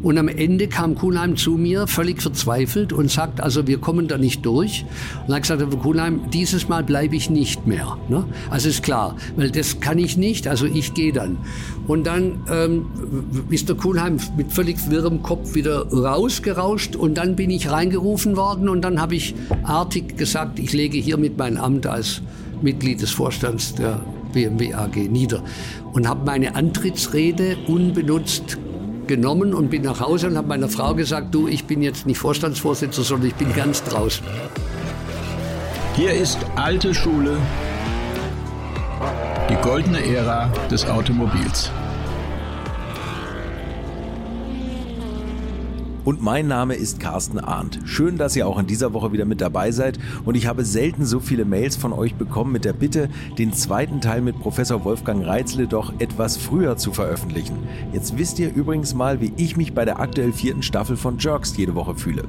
[0.00, 4.16] Und am Ende kam Kuhnheim zu mir, völlig verzweifelt und sagt, also wir kommen da
[4.16, 4.84] nicht durch.
[5.22, 7.98] Und dann gesagt, Kuhnheim, dieses Mal bleibe ich nicht mehr.
[8.08, 8.24] Ne?
[8.48, 11.38] Also ist klar, weil das kann ich nicht, also ich gehe dann.
[11.88, 12.86] Und dann ähm,
[13.50, 18.68] ist der Kuhnheim mit völlig wirrem Kopf wieder rausgerauscht und dann bin ich reingerufen worden
[18.68, 19.34] und dann habe ich
[19.64, 22.22] artig gesagt, ich lege hiermit mein Amt als
[22.62, 24.00] Mitglied des Vorstands der
[24.32, 25.42] BMW AG nieder
[25.92, 28.58] und habe meine Antrittsrede unbenutzt
[29.08, 32.18] genommen und bin nach Hause und habe meiner Frau gesagt, du, ich bin jetzt nicht
[32.18, 34.24] Vorstandsvorsitzender, sondern ich bin ganz draußen.
[35.96, 37.36] Hier ist alte Schule,
[39.50, 41.72] die goldene Ära des Automobils.
[46.08, 47.80] Und mein Name ist Carsten Arndt.
[47.84, 49.98] Schön, dass ihr auch in dieser Woche wieder mit dabei seid.
[50.24, 54.00] Und ich habe selten so viele Mails von euch bekommen mit der Bitte, den zweiten
[54.00, 57.58] Teil mit Professor Wolfgang Reitzle doch etwas früher zu veröffentlichen.
[57.92, 61.54] Jetzt wisst ihr übrigens mal, wie ich mich bei der aktuell vierten Staffel von Jerks
[61.58, 62.24] jede Woche fühle.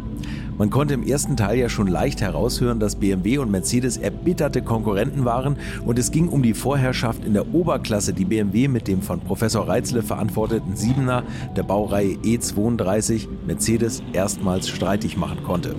[0.60, 5.24] Man konnte im ersten Teil ja schon leicht heraushören, dass BMW und Mercedes erbitterte Konkurrenten
[5.24, 9.22] waren und es ging um die Vorherrschaft in der Oberklasse, die BMW mit dem von
[9.22, 11.24] Professor Reitzle verantworteten Siebener
[11.56, 15.78] der Baureihe E32 Mercedes erstmals streitig machen konnte.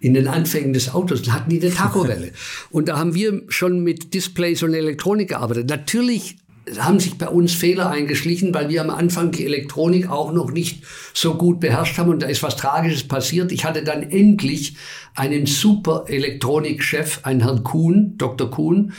[0.00, 2.32] in den Anfängen des Autos hatten die eine Tachowelle.
[2.70, 5.68] und da haben wir schon mit Displays und Elektronik gearbeitet.
[5.68, 6.36] Natürlich
[6.78, 10.84] haben sich bei uns Fehler eingeschlichen, weil wir am Anfang die Elektronik auch noch nicht
[11.14, 13.52] so gut beherrscht haben und da ist was Tragisches passiert.
[13.52, 14.76] Ich hatte dann endlich
[15.14, 18.50] einen super Elektronikchef, einen Herrn Kuhn, Dr.
[18.50, 18.92] Kuhn,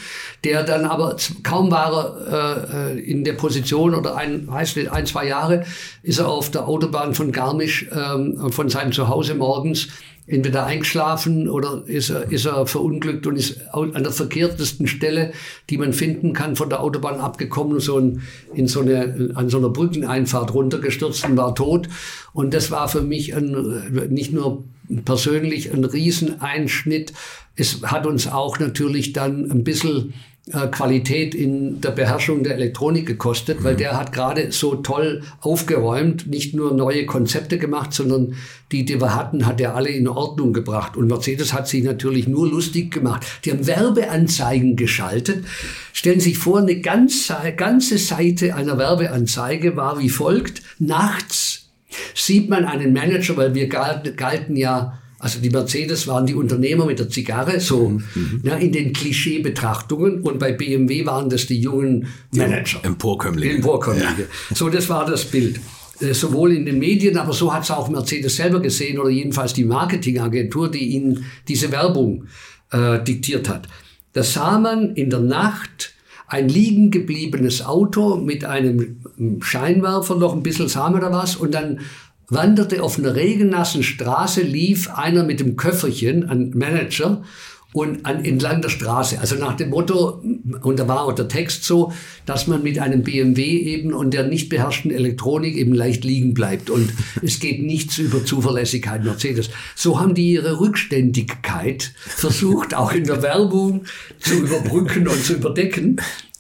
[0.43, 5.05] der dann aber kaum war er äh, in der Position oder ein, weiß nicht, ein,
[5.05, 5.65] zwei Jahre
[6.03, 9.89] ist er auf der Autobahn von Garmisch ähm, von seinem Zuhause morgens
[10.29, 15.33] entweder eingeschlafen oder ist er, ist er verunglückt und ist an der verkehrtesten Stelle,
[15.69, 18.21] die man finden kann, von der Autobahn abgekommen, so in,
[18.53, 21.89] in so eine, an so einer Brückeneinfahrt runtergestürzt und war tot.
[22.31, 24.63] Und das war für mich ein, nicht nur
[25.03, 27.13] persönlich ein Rieseneinschnitt.
[27.55, 30.13] Es hat uns auch natürlich dann ein bisschen
[30.49, 33.79] Qualität in der Beherrschung der Elektronik gekostet, weil mhm.
[33.79, 38.35] der hat gerade so toll aufgeräumt, nicht nur neue Konzepte gemacht, sondern
[38.71, 40.97] die, die wir hatten, hat er alle in Ordnung gebracht.
[40.97, 43.25] Und Mercedes hat sich natürlich nur lustig gemacht.
[43.45, 45.45] Die haben Werbeanzeigen geschaltet.
[45.93, 50.61] Stellen Sie sich vor, eine ganze, ganze Seite einer Werbeanzeige war wie folgt.
[50.79, 51.69] Nachts
[52.13, 56.99] sieht man einen Manager, weil wir galten ja also die Mercedes waren die Unternehmer mit
[56.99, 58.41] der Zigarre, so mhm.
[58.43, 60.21] ja, in den Klischeebetrachtungen.
[60.21, 62.79] Und bei BMW waren das die jungen Manager.
[62.83, 63.55] Emporkömmlinge.
[63.55, 64.05] Emporkömmlinge.
[64.17, 64.55] Ja.
[64.55, 65.59] So, das war das Bild.
[65.99, 69.53] Äh, sowohl in den Medien, aber so hat es auch Mercedes selber gesehen oder jedenfalls
[69.53, 72.25] die Marketingagentur, die ihnen diese Werbung
[72.71, 73.67] äh, diktiert hat.
[74.13, 75.93] Da sah man in der Nacht
[76.27, 79.01] ein liegen gebliebenes Auto mit einem
[79.41, 81.81] Scheinwerfer, noch ein bisschen man da was und dann
[82.29, 87.23] wanderte auf einer regennassen Straße, lief einer mit dem Köfferchen, ein Manager,
[87.71, 89.19] und an, entlang der Straße.
[89.19, 90.23] Also nach dem Motto,
[90.61, 91.93] und da war auch der Text so,
[92.25, 96.69] dass man mit einem BMW eben und der nicht beherrschten Elektronik eben leicht liegen bleibt.
[96.69, 96.91] Und
[97.21, 99.49] es geht nichts über Zuverlässigkeit Mercedes.
[99.75, 103.83] So haben die ihre Rückständigkeit versucht, auch in der Werbung
[104.19, 105.97] zu überbrücken und zu überdecken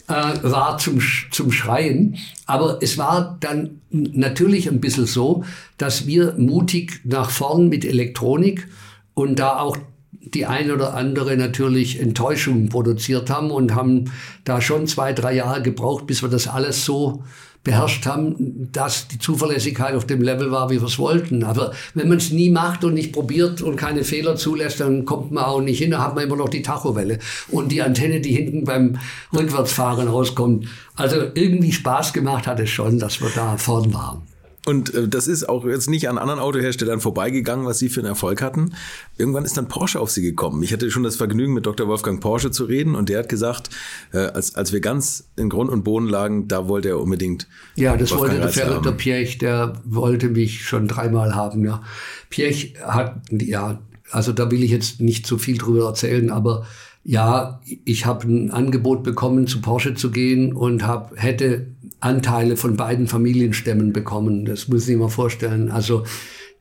[0.09, 0.99] äh, war zum,
[1.31, 2.17] zum Schreien.
[2.45, 5.43] Aber es war dann natürlich ein bisschen so,
[5.77, 8.67] dass wir mutig nach vorn mit Elektronik
[9.13, 9.77] und da auch
[10.11, 14.11] die ein oder andere natürlich Enttäuschung produziert haben und haben
[14.43, 17.23] da schon zwei, drei Jahre gebraucht, bis wir das alles so
[17.63, 21.43] beherrscht haben, dass die Zuverlässigkeit auf dem Level war, wie wir es wollten.
[21.43, 25.31] Aber wenn man es nie macht und nicht probiert und keine Fehler zulässt, dann kommt
[25.31, 27.19] man auch nicht hin, dann hat man immer noch die Tachowelle
[27.49, 28.97] und die Antenne, die hinten beim
[29.33, 30.67] Rückwärtsfahren rauskommt.
[30.95, 34.21] Also irgendwie Spaß gemacht hat es schon, dass wir da vorn waren.
[34.65, 38.09] Und äh, das ist auch jetzt nicht an anderen Autoherstellern vorbeigegangen, was sie für einen
[38.09, 38.73] Erfolg hatten.
[39.17, 40.61] Irgendwann ist dann Porsche auf sie gekommen.
[40.63, 41.87] Ich hatte schon das Vergnügen, mit Dr.
[41.87, 43.69] Wolfgang Porsche zu reden und der hat gesagt,
[44.13, 47.47] äh, als, als wir ganz in Grund und Boden lagen, da wollte er unbedingt.
[47.75, 51.81] Ja, das Wolfgang wollte der Verritter Piech, der wollte mich schon dreimal haben, ja.
[52.29, 53.79] Piech hat, ja,
[54.11, 56.65] also da will ich jetzt nicht zu viel drüber erzählen, aber
[57.03, 61.67] ja, ich habe ein Angebot bekommen, zu Porsche zu gehen und hab, hätte
[61.99, 64.45] Anteile von beiden Familienstämmen bekommen.
[64.45, 65.69] Das muss ich mir vorstellen.
[65.69, 66.03] Also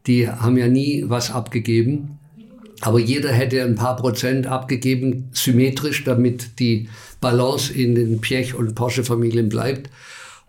[0.06, 2.18] die haben ja nie was abgegeben.
[2.80, 6.88] Aber jeder hätte ein paar Prozent abgegeben, symmetrisch, damit die
[7.20, 9.90] Balance in den Piech- und Porsche-Familien bleibt.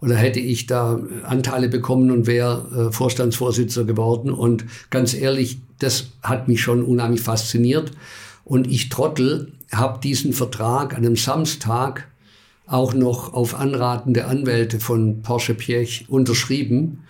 [0.02, 4.32] Oder hätte ich da Anteile bekommen und wäre äh, Vorstandsvorsitzender geworden.
[4.32, 7.92] Und ganz ehrlich, das hat mich schon unheimlich fasziniert.
[8.46, 12.08] Und ich Trottel habe diesen Vertrag an einem Samstag
[12.70, 17.04] auch noch auf Anraten der Anwälte von Porsche Piech unterschrieben.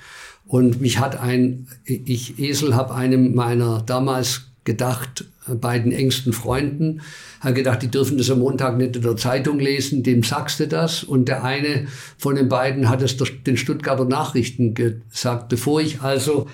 [0.48, 7.02] Und mich hat ein, ich Esel habe einem meiner damals gedacht, beiden engsten Freunden,
[7.40, 10.68] hat gedacht, die dürfen das am Montag nicht in der Zeitung lesen, dem sagst du
[10.68, 11.04] das.
[11.04, 15.50] Und der eine von den beiden hat es den Stuttgarter Nachrichten gesagt.
[15.50, 16.48] Bevor ich also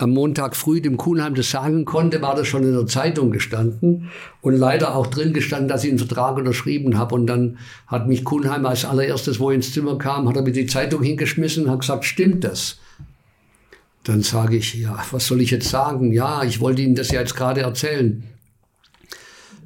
[0.00, 4.10] am Montag früh dem Kuhnheim das sagen konnte, war das schon in der Zeitung gestanden
[4.40, 7.14] und leider auch drin gestanden, dass ich einen Vertrag unterschrieben habe.
[7.14, 10.52] Und dann hat mich Kuhnheim als allererstes, wo er ins Zimmer kam, hat er mir
[10.52, 12.78] die Zeitung hingeschmissen und hat gesagt, stimmt das?
[14.04, 16.12] Dann sage ich, ja, was soll ich jetzt sagen?
[16.12, 18.24] Ja, ich wollte Ihnen das ja jetzt gerade erzählen.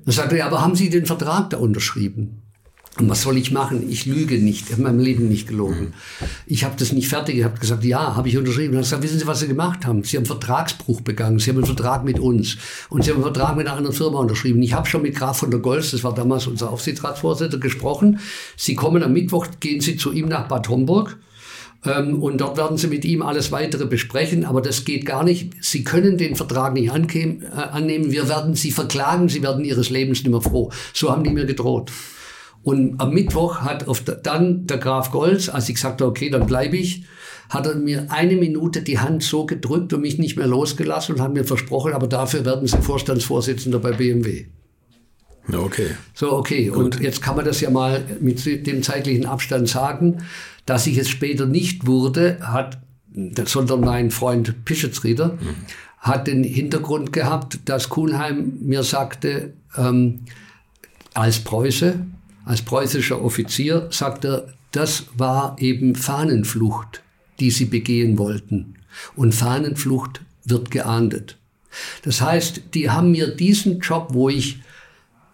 [0.04, 2.43] Dann sagt er, aber haben Sie den Vertrag da unterschrieben?
[2.96, 3.90] Und was soll ich machen?
[3.90, 4.66] Ich lüge nicht.
[4.66, 5.94] Ich habe meinem Leben nicht gelogen.
[6.46, 7.36] Ich habe das nicht fertig.
[7.36, 8.74] Ich habe gesagt, ja, habe ich unterschrieben.
[8.74, 10.04] Und gesagt, wissen Sie, was Sie gemacht haben?
[10.04, 11.40] Sie haben Vertragsbruch begangen.
[11.40, 12.56] Sie haben einen Vertrag mit uns.
[12.90, 14.62] Und Sie haben einen Vertrag mit einer anderen Firma unterschrieben.
[14.62, 18.20] Ich habe schon mit Graf von der Golz, das war damals unser Aufsichtsratsvorsitzender, gesprochen.
[18.56, 21.18] Sie kommen am Mittwoch, gehen Sie zu ihm nach Bad Homburg.
[21.84, 24.44] Ähm, und dort werden Sie mit ihm alles weitere besprechen.
[24.44, 25.52] Aber das geht gar nicht.
[25.60, 27.38] Sie können den Vertrag nicht äh,
[27.72, 28.12] annehmen.
[28.12, 29.28] Wir werden Sie verklagen.
[29.28, 30.70] Sie werden Ihres Lebens nicht mehr froh.
[30.92, 31.90] So haben die mir gedroht.
[32.64, 36.46] Und am Mittwoch hat auf der, dann der Graf Golz, als ich sagte, okay, dann
[36.46, 37.04] bleibe ich,
[37.50, 41.20] hat er mir eine Minute die Hand so gedrückt und mich nicht mehr losgelassen und
[41.20, 44.46] hat mir versprochen, aber dafür werden Sie Vorstandsvorsitzender bei BMW.
[45.52, 45.88] Okay.
[46.14, 46.68] So, okay.
[46.68, 46.78] Gut.
[46.78, 50.22] Und jetzt kann man das ja mal mit dem zeitlichen Abstand sagen.
[50.64, 52.78] Dass ich es später nicht wurde, hat,
[53.44, 55.56] sondern mein Freund Pischetzrieder, mhm.
[55.98, 60.20] hat den Hintergrund gehabt, dass Kuhnheim mir sagte, ähm,
[61.12, 62.00] als Preuße,
[62.44, 67.02] als preußischer Offizier, sagt er, das war eben Fahnenflucht,
[67.40, 68.74] die sie begehen wollten.
[69.16, 71.38] Und Fahnenflucht wird geahndet.
[72.02, 74.60] Das heißt, die haben mir diesen Job, wo ich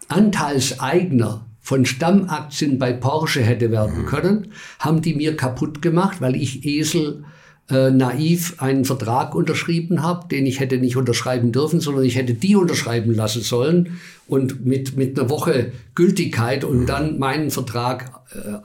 [0.07, 6.65] Anteilseigner von Stammaktien bei Porsche hätte werden können, haben die mir kaputt gemacht, weil ich
[6.65, 7.23] Esel
[7.71, 12.33] äh, naiv einen Vertrag unterschrieben habe, den ich hätte nicht unterschreiben dürfen, sondern ich hätte
[12.33, 18.49] die unterschreiben lassen sollen und mit, mit einer Woche Gültigkeit und dann meinen Vertrag äh,
[18.49, 18.61] äh,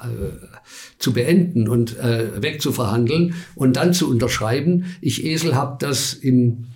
[0.98, 4.84] zu beenden und äh, wegzuverhandeln und dann zu unterschreiben.
[5.00, 6.66] Ich Esel habe das im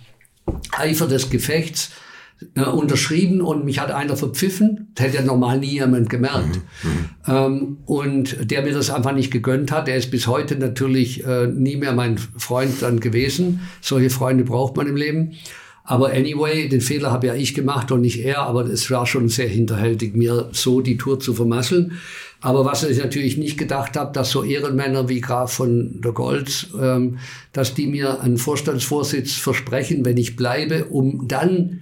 [0.71, 1.91] Eifer des Gefechts
[2.55, 4.91] äh, unterschrieben und mich hat einer verpfiffen.
[4.95, 6.59] Das hätte ja normal nie jemand gemerkt.
[6.83, 6.89] Mhm.
[6.89, 7.05] mhm.
[7.27, 9.87] Ähm, und der mir das einfach nicht gegönnt hat.
[9.87, 13.61] Der ist bis heute natürlich äh, nie mehr mein Freund dann gewesen.
[13.81, 15.33] Solche Freunde braucht man im Leben.
[15.83, 19.29] Aber anyway, den Fehler habe ja ich gemacht und nicht er, aber es war schon
[19.29, 21.93] sehr hinterhältig, mir so die Tour zu vermasseln.
[22.39, 26.67] Aber was ich natürlich nicht gedacht habe, dass so Ehrenmänner wie Graf von der Goltz,
[26.79, 27.19] ähm,
[27.53, 31.81] dass die mir einen Vorstandsvorsitz versprechen, wenn ich bleibe, um dann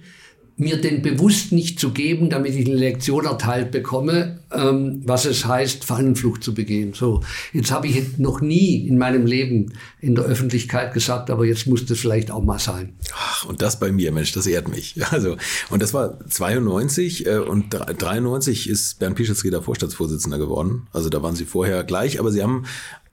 [0.60, 5.46] mir den bewusst nicht zu geben, damit ich eine Lektion erteilt bekomme, ähm, was es
[5.46, 6.92] heißt, Fahnenflucht zu begehen.
[6.92, 11.66] So, jetzt habe ich noch nie in meinem Leben in der Öffentlichkeit gesagt, aber jetzt
[11.66, 12.92] muss das vielleicht auch mal sein.
[13.14, 14.94] Ach, und das bei mir, Mensch, das ehrt mich.
[15.10, 15.36] Also,
[15.70, 20.86] und das war 92 äh, und 93 ist Bernd Pischetsrieder Vorstandsvorsitzender geworden.
[20.92, 22.64] Also da waren Sie vorher gleich, aber Sie haben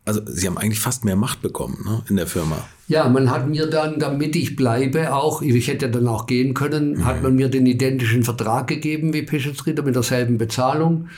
[0.07, 2.57] also Sie haben eigentlich fast mehr Macht bekommen ne, in der Firma.
[2.87, 6.99] Ja, man hat mir dann, damit ich bleibe, auch, ich hätte dann auch gehen können,
[6.99, 7.05] mhm.
[7.05, 11.09] hat man mir den identischen Vertrag gegeben wie Pischetsrieder mit derselben Bezahlung.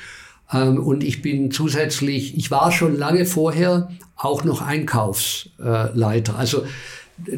[0.51, 6.35] Ähm, und ich bin zusätzlich, ich war schon lange vorher auch noch Einkaufsleiter.
[6.35, 6.63] Also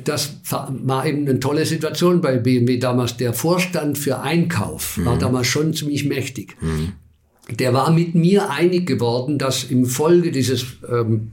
[0.03, 3.17] das war eben eine tolle Situation bei BMW damals.
[3.17, 5.05] Der Vorstand für Einkauf mhm.
[5.05, 6.55] war damals schon ziemlich mächtig.
[6.61, 6.93] Mhm.
[7.49, 11.31] Der war mit mir einig geworden, dass im Folge dieses ähm,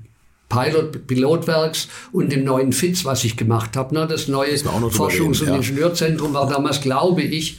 [0.49, 3.95] Pilot, Pilotwerks und dem neuen FITS, was ich gemacht habe.
[3.95, 4.07] Ne?
[4.07, 5.57] Das neue Forschungs- und ja.
[5.57, 7.59] Ingenieurzentrum war damals, glaube ich,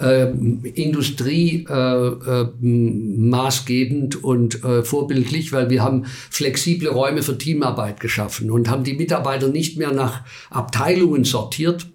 [0.00, 8.00] äh, Industrie äh, äh, maßgebend und äh, vorbildlich, weil wir haben flexible Räume für Teamarbeit
[8.00, 11.86] geschaffen und haben die Mitarbeiter nicht mehr nach Abteilungen sortiert,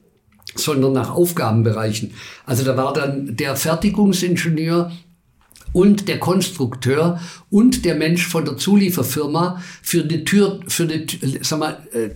[0.53, 2.11] sondern nach Aufgabenbereichen.
[2.45, 4.91] Also da war dann der Fertigungsingenieur
[5.75, 11.59] und der Konstrukteur und der Mensch von der Zulieferfirma für die Tür, für die, sag
[11.59, 12.11] mal, äh,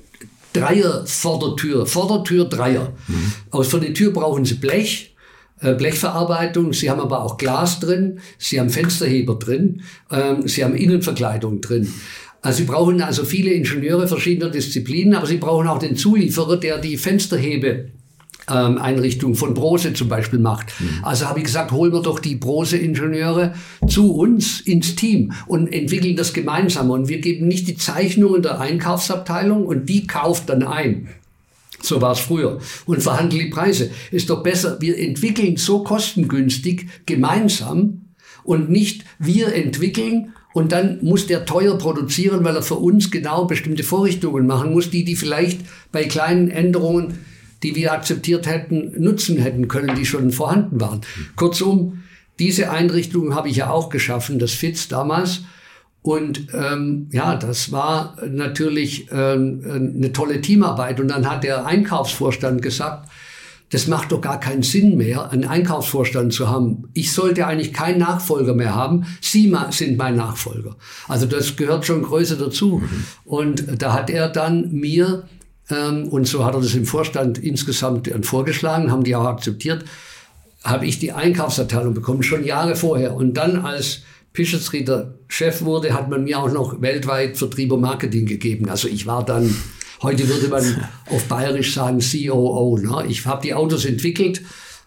[0.54, 2.94] Dreier Vordertür, Vordertür Dreier.
[3.08, 3.34] Mhm.
[3.52, 5.14] Aus für die Tür brauchen Sie Blech,
[5.60, 10.76] äh, Blechverarbeitung, Sie haben aber auch Glas drin, Sie haben Fensterheber drin, ähm, Sie haben
[10.76, 11.94] Innenverkleidung drin.
[12.42, 16.78] Also Sie brauchen also viele Ingenieure verschiedener Disziplinen, aber Sie brauchen auch den Zulieferer, der
[16.78, 17.90] die Fensterhebe
[18.50, 20.74] ähm, Einrichtung von Brose zum Beispiel macht.
[20.80, 21.04] Mhm.
[21.04, 23.54] Also habe ich gesagt, holen wir doch die Brose-Ingenieure
[23.88, 26.90] zu uns ins Team und entwickeln das gemeinsam.
[26.90, 31.10] Und wir geben nicht die Zeichnungen der Einkaufsabteilung und die kauft dann ein.
[31.82, 32.60] So war es früher.
[32.86, 33.90] Und verhandeln die Preise.
[34.12, 38.02] Ist doch besser, wir entwickeln so kostengünstig gemeinsam
[38.44, 43.46] und nicht wir entwickeln und dann muss der teuer produzieren, weil er für uns genau
[43.46, 47.20] bestimmte Vorrichtungen machen muss, die die vielleicht bei kleinen Änderungen
[47.64, 51.02] die wir akzeptiert hätten, nutzen hätten können, die schon vorhanden waren.
[51.36, 52.04] Kurzum,
[52.40, 55.42] diese Einrichtung habe ich ja auch geschaffen, das FITS damals.
[56.02, 59.62] Und ähm, ja, das war natürlich ähm,
[59.98, 61.00] eine tolle Teamarbeit.
[61.02, 63.10] Und dann hat der Einkaufsvorstand gesagt,
[63.72, 66.90] das macht doch gar keinen Sinn mehr, einen Einkaufsvorstand zu haben.
[66.94, 69.06] Ich sollte eigentlich keinen Nachfolger mehr haben.
[69.22, 70.76] Sie sind mein Nachfolger.
[71.08, 72.82] Also das gehört schon größer dazu.
[72.82, 73.04] Mhm.
[73.26, 75.28] Und da hat er dann mir
[75.70, 79.86] und so hat er das im Vorstand insgesamt vorgeschlagen, haben die auch akzeptiert,
[80.64, 83.14] habe ich die Einkaufsabteilung bekommen, schon Jahre vorher.
[83.16, 84.02] Und dann, als
[84.34, 88.70] Pischetsrieder Chef wurde, hat man mir auch noch weltweit Vertrieb und Marketing gegeben.
[88.70, 89.56] Also ich war dann,
[90.02, 92.78] heute würde man auf Bayerisch sagen, COO.
[92.78, 93.06] Ne?
[93.08, 94.42] Ich habe die Autos entwickelt,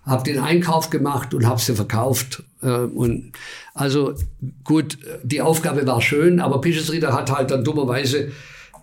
[0.05, 2.43] habe den Einkauf gemacht und habe sie verkauft.
[2.61, 3.33] Äh, und
[3.75, 4.15] also
[4.65, 8.33] gut, die Aufgabe war schön, aber Pischetsrieder hat halt dann dummerweise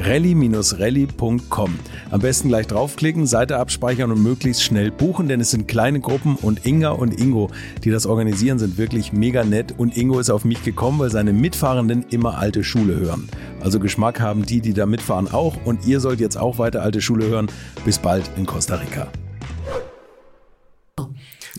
[0.00, 1.78] rally-rally.com.
[2.10, 6.36] Am besten gleich draufklicken, Seite abspeichern und möglichst schnell buchen, denn es sind kleine Gruppen
[6.36, 7.50] und Inga und Ingo,
[7.84, 11.32] die das organisieren, sind wirklich mega nett und Ingo ist auf mich gekommen, weil seine
[11.32, 13.28] Mitfahrenden immer alte Schule hören.
[13.60, 17.00] Also Geschmack haben die, die da mitfahren auch und ihr sollt jetzt auch weiter alte
[17.00, 17.50] Schule hören.
[17.84, 19.08] Bis bald in Costa Rica.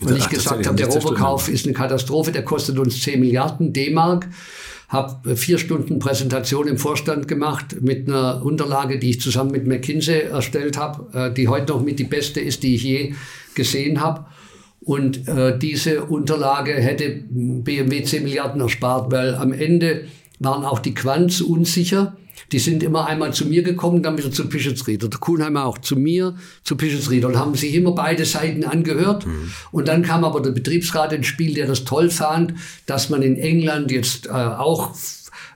[0.00, 4.28] Und ich gesagt habe, der Roverkauf ist eine Katastrophe, der kostet uns 10 Milliarden D-Mark
[4.92, 10.24] habe vier Stunden Präsentation im Vorstand gemacht mit einer Unterlage, die ich zusammen mit McKinsey
[10.24, 13.14] erstellt habe, äh, die heute noch mit die beste ist, die ich je
[13.54, 14.26] gesehen habe.
[14.80, 20.04] Und äh, diese Unterlage hätte BMW 10 Milliarden erspart, weil am Ende
[20.40, 22.16] waren auch die Quants unsicher.
[22.52, 25.08] Die sind immer einmal zu mir gekommen, dann wieder zu Pischetsrieder.
[25.08, 29.26] Der Kuhnheimer auch zu mir, zu Pischetsrieder und haben sich immer beide Seiten angehört.
[29.26, 29.52] Mhm.
[29.72, 32.54] Und dann kam aber der Betriebsrat ins Spiel, der das toll fand,
[32.86, 34.94] dass man in England jetzt äh, auch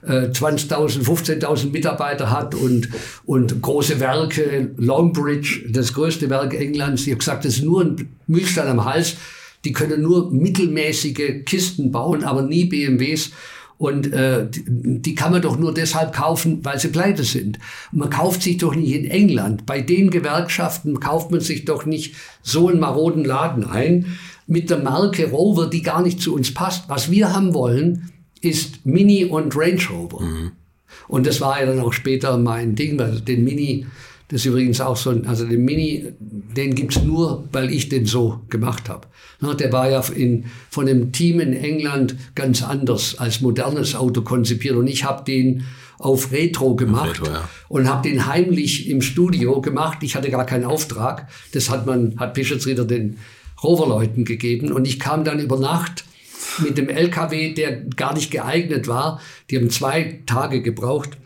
[0.05, 2.89] 20.000, äh, 15.000 Mitarbeiter hat und,
[3.25, 7.03] und große Werke, Longbridge, das größte Werk Englands.
[7.03, 9.17] Ich habe gesagt, das ist nur ein Mühlstein am Hals.
[9.65, 13.31] Die können nur mittelmäßige Kisten bauen, aber nie BMWs.
[13.77, 17.59] Und äh, die, kann man doch nur deshalb kaufen, weil sie pleite sind.
[17.91, 19.67] Man kauft sich doch nicht in England.
[19.67, 24.17] Bei den Gewerkschaften kauft man sich doch nicht so einen maroden Laden ein
[24.47, 26.89] mit der Marke Rover, die gar nicht zu uns passt.
[26.89, 30.21] Was wir haben wollen, ist Mini und Range Rover.
[30.21, 30.51] Mhm.
[31.07, 33.85] Und das war ja dann auch später mein Ding, weil den Mini
[34.29, 38.05] das ist übrigens auch so ein, also den Mini, den gibt's nur, weil ich den
[38.05, 39.07] so gemacht habe.
[39.41, 44.75] Der war ja in, von dem Team in England ganz anders als modernes Auto konzipiert
[44.75, 45.63] und ich habe den
[45.99, 47.49] auf Retro gemacht Retro, ja.
[47.69, 49.99] und habe den heimlich im Studio gemacht.
[50.01, 51.27] Ich hatte gar keinen Auftrag.
[51.53, 53.17] Das hat man, hat Bischofsrieder den
[53.63, 56.03] Roverleuten gegeben und ich kam dann über Nacht
[56.59, 59.21] mit dem LKW, der gar nicht geeignet war.
[59.49, 61.17] Die haben zwei Tage gebraucht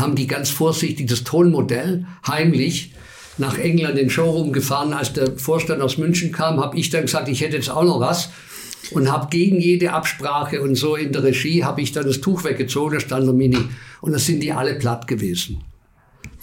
[0.00, 2.92] haben die ganz vorsichtig das Tonmodell heimlich
[3.38, 4.92] nach England in den Showroom gefahren.
[4.92, 8.00] Als der Vorstand aus München kam, habe ich dann gesagt, ich hätte jetzt auch noch
[8.00, 8.30] was
[8.90, 12.44] und habe gegen jede Absprache und so in der Regie habe ich dann das Tuch
[12.44, 13.58] weggezogen, da stand der Mini
[14.00, 15.62] und da sind die alle platt gewesen.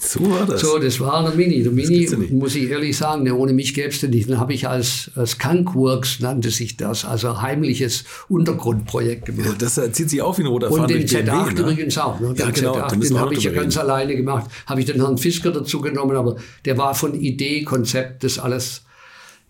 [0.00, 0.60] So war das.
[0.60, 1.60] So, das war der Mini.
[1.60, 4.30] Der Mini, muss ich ehrlich sagen, ne, ohne mich gäbe es den nicht.
[4.30, 9.46] Dann habe ich als, als Kankworks, nannte sich das, also heimliches Untergrundprojekt gemacht.
[9.46, 11.60] Ja, das zieht sich auch wie ein roter Und den Z8 BMW, ne?
[11.72, 12.20] übrigens auch.
[12.20, 12.28] Ne?
[12.28, 14.48] Den ja, genau, Z8, den habe ich ja ganz alleine gemacht.
[14.66, 18.84] Habe ich den Herrn Fisker dazu genommen, aber der war von Idee, Konzept, das alles.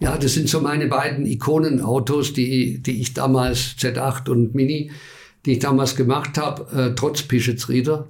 [0.00, 4.92] Ja, das sind so meine beiden Ikonenautos, die, die ich damals, Z8 und Mini,
[5.44, 8.06] die ich damals gemacht habe, äh, trotz Pischetsrieder.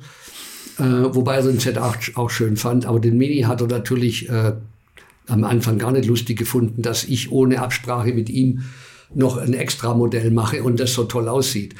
[0.78, 2.86] Äh, wobei er den Z8 auch schön fand.
[2.86, 4.52] Aber den Mini hat er natürlich äh,
[5.26, 8.62] am Anfang gar nicht lustig gefunden, dass ich ohne Absprache mit ihm
[9.14, 11.74] noch ein Extra-Modell mache und das so toll aussieht.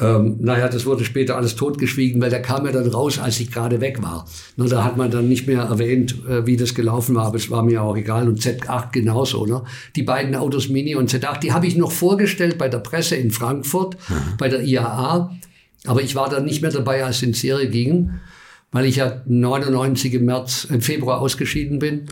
[0.00, 3.50] Ähm, naja, das wurde später alles totgeschwiegen, weil der kam ja dann raus, als ich
[3.50, 4.26] gerade weg war.
[4.56, 7.50] Na, da hat man dann nicht mehr erwähnt, äh, wie das gelaufen war, aber es
[7.50, 8.28] war mir auch egal.
[8.28, 9.44] Und Z8 genauso.
[9.46, 9.62] Ne?
[9.96, 13.30] Die beiden Autos Mini und Z8, die habe ich noch vorgestellt bei der Presse in
[13.30, 14.36] Frankfurt, mhm.
[14.38, 15.36] bei der IAA.
[15.86, 18.10] Aber ich war dann nicht mehr dabei, als es in Serie ging,
[18.72, 22.06] weil ich ja 99 im März, im Februar ausgeschieden bin.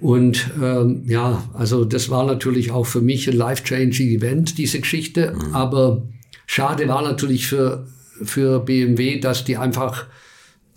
[0.00, 5.32] Und ähm, ja, also das war natürlich auch für mich ein life-changing Event, diese Geschichte.
[5.34, 5.54] Mhm.
[5.54, 6.02] Aber
[6.46, 7.86] schade war natürlich für,
[8.22, 10.06] für BMW, dass die einfach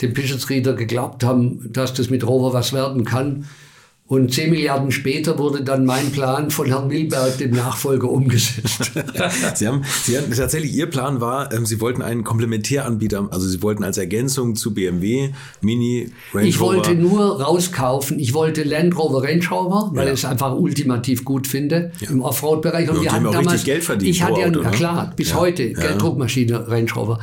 [0.02, 3.46] dem Pischetsrieder geglaubt haben, dass das mit Rover was werden kann.
[4.08, 8.90] Und zehn Milliarden später wurde dann mein Plan von Herrn Milberg, dem Nachfolger, umgesetzt.
[9.54, 13.62] Sie haben, Sie haben tatsächlich Ihr Plan war, ähm, Sie wollten einen Komplementäranbieter, also Sie
[13.62, 15.28] wollten als Ergänzung zu BMW
[15.60, 16.48] Mini Range Rover.
[16.48, 18.18] Ich wollte nur rauskaufen.
[18.18, 20.14] Ich wollte Land Rover Range Rover, weil ja.
[20.14, 22.08] ich es einfach ultimativ gut finde ja.
[22.08, 22.88] im Offroad-Bereich.
[22.88, 24.10] Und ja, wir hatten damals Geld verdient.
[24.10, 24.70] Ich hatte ja, Auto, ne?
[24.70, 27.18] klar, bis heute Gelddruckmaschine Range Rover.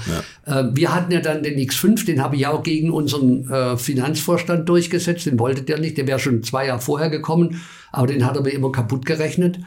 [0.45, 4.69] Äh, wir hatten ja dann den X5, den habe ich auch gegen unseren äh, Finanzvorstand
[4.69, 5.25] durchgesetzt.
[5.25, 5.97] Den wollte der nicht.
[5.97, 7.61] Der wäre schon zwei Jahre Jahr vorher gekommen,
[7.91, 9.59] aber den hat er mir immer kaputt gerechnet.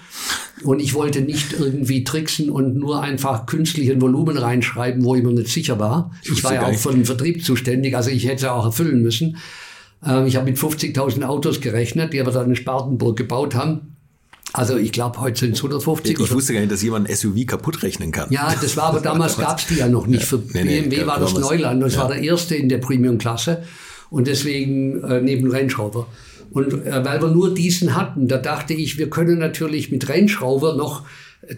[0.63, 5.33] Und ich wollte nicht irgendwie tricksen und nur einfach künstlichen Volumen reinschreiben, wo ich mir
[5.33, 6.11] nicht sicher war.
[6.25, 9.39] Ich war ja auch für den Vertrieb zuständig, also ich hätte es auch erfüllen müssen.
[10.05, 13.97] Ähm, ich habe mit 50.000 Autos gerechnet, die wir dann in Spartenburg gebaut haben.
[14.55, 16.15] Also ich glaube, heute sind es 150.
[16.15, 18.31] Ich, ich wusste gar nicht, dass jemand ein SUV kaputt rechnen kann.
[18.31, 20.25] Ja, das war aber damals gab es die ja noch nicht.
[20.25, 22.01] Für nee, BMW nee, war das Neuland es ja.
[22.01, 23.63] war der erste in der Premium-Klasse
[24.11, 26.07] und deswegen äh, neben Range Rover.
[26.51, 30.09] Und äh, weil wir nur diesen hatten, da dachte ich, wir können natürlich mit
[30.41, 31.05] Rover noch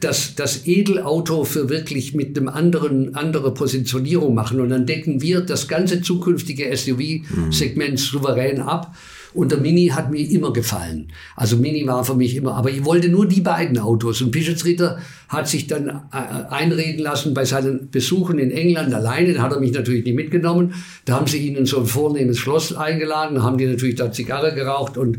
[0.00, 4.60] das, das Edelauto für wirklich mit einem anderen, andere Positionierung machen.
[4.60, 8.94] Und dann decken wir das ganze zukünftige SUV-Segment souverän ab.
[9.32, 11.12] Und der Mini hat mir immer gefallen.
[11.36, 14.20] Also Mini war für mich immer, aber ich wollte nur die beiden Autos.
[14.22, 19.34] Und Pischetsritter hat sich dann äh, einreden lassen bei seinen Besuchen in England alleine.
[19.34, 20.74] Da hat er mich natürlich nicht mitgenommen.
[21.04, 24.54] Da haben sie ihn in so ein vornehmes Schloss eingeladen, haben die natürlich da Zigarre
[24.54, 25.18] geraucht und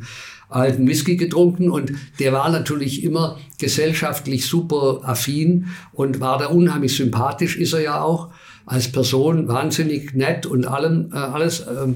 [0.52, 6.95] alten Whisky getrunken und der war natürlich immer gesellschaftlich super affin und war da unheimlich
[6.95, 8.30] sympathisch, ist er ja auch
[8.65, 11.65] als Person wahnsinnig nett und allem, äh, alles.
[11.67, 11.95] Ähm,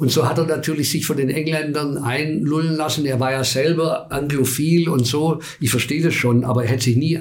[0.00, 3.04] und so hat er natürlich sich von den Engländern einlullen lassen.
[3.04, 5.40] Er war ja selber anglophil und so.
[5.60, 7.20] Ich verstehe das schon, aber er hätte sich nie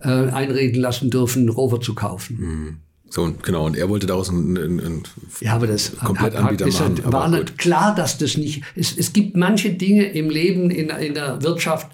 [0.00, 2.36] äh, einreden lassen dürfen, einen Rover zu kaufen.
[2.40, 2.76] Mhm.
[3.08, 5.02] So, genau, und er wollte daraus ein, ein, ein
[5.40, 7.12] ja, aber das Komplettanbieter hat, hat, machen.
[7.12, 11.14] War aber klar, dass das nicht, es, es gibt manche Dinge im Leben, in, in
[11.14, 11.86] der Wirtschaft,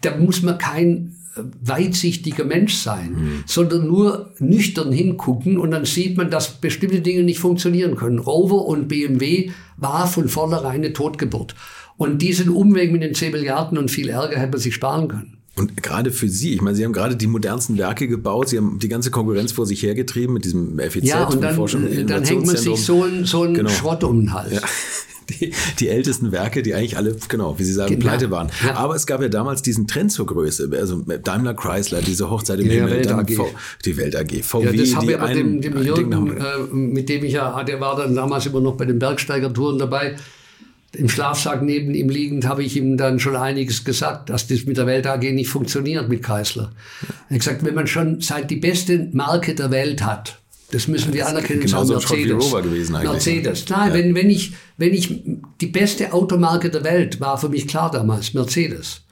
[0.00, 3.44] da muss man kein weitsichtiger Mensch sein, mhm.
[3.46, 8.18] sondern nur nüchtern hingucken und dann sieht man, dass bestimmte Dinge nicht funktionieren können.
[8.18, 11.54] Rover und BMW war von vornherein eine Totgeburt.
[11.96, 15.33] Und diesen Umweg mit den 10 Milliarden und viel Ärger hätte man sich sparen können.
[15.56, 18.78] Und gerade für Sie, ich meine, Sie haben gerade die modernsten Werke gebaut, Sie haben
[18.80, 21.04] die ganze Konkurrenz vor sich hergetrieben mit diesem FEZ.
[21.04, 21.56] Ja, und dann,
[22.06, 23.70] dann hängt man sich so einen so genau.
[23.70, 24.52] Schrott um den Hals.
[24.52, 24.60] Ja
[25.30, 28.06] die, die ältesten Werke, die eigentlich alle, genau, wie Sie sagen, genau.
[28.06, 28.50] pleite waren.
[28.64, 28.74] Ja.
[28.76, 30.70] Aber es gab ja damals diesen Trend zur Größe.
[30.78, 33.32] Also Daimler Chrysler, diese Hochzeit im ja, Himmel, Welt AG.
[33.34, 33.48] V,
[33.84, 34.64] die Welt AG, VW.
[34.64, 37.96] Ja, das habe ich aber dem, dem Jürgen, äh, mit dem ich ja, der war
[37.96, 40.16] dann damals immer noch bei den Bergsteigertouren dabei.
[40.94, 44.76] Im Schlafsack neben ihm liegend habe ich ihm dann schon einiges gesagt, dass das mit
[44.76, 46.72] der Welt AG nicht funktioniert mit Chrysler.
[47.28, 50.38] Er hat gesagt, wenn man schon seit die beste Marke der Welt hat,
[50.70, 51.60] das müssen wir anerkennen.
[51.60, 52.50] Genau so Mercedes.
[52.50, 53.12] Gewesen eigentlich.
[53.12, 53.68] Mercedes.
[53.68, 53.94] Nein, ja.
[53.94, 55.22] wenn, wenn, ich, wenn ich,
[55.60, 59.02] die beste Automarke der Welt war für mich klar damals, Mercedes.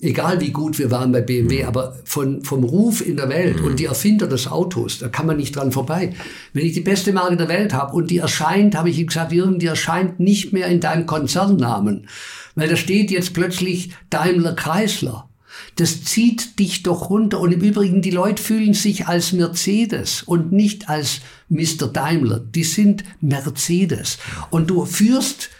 [0.00, 1.68] Egal wie gut wir waren bei BMW, mhm.
[1.68, 3.66] aber von, vom Ruf in der Welt mhm.
[3.66, 6.14] und die Erfinder des Autos, da kann man nicht dran vorbei.
[6.52, 9.32] Wenn ich die beste Marke der Welt habe und die erscheint, habe ich ihm gesagt,
[9.32, 12.08] Jürgen, die erscheint nicht mehr in deinem Konzernnamen.
[12.56, 15.28] Weil da steht jetzt plötzlich Daimler Chrysler.
[15.76, 17.40] Das zieht dich doch runter.
[17.40, 21.86] Und im Übrigen, die Leute fühlen sich als Mercedes und nicht als Mr.
[21.92, 22.40] Daimler.
[22.40, 24.18] Die sind Mercedes.
[24.50, 25.50] Und du führst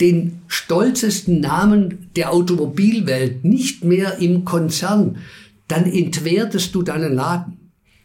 [0.00, 5.18] den stolzesten Namen der Automobilwelt nicht mehr im Konzern.
[5.66, 7.58] Dann entwertest du deinen Laden.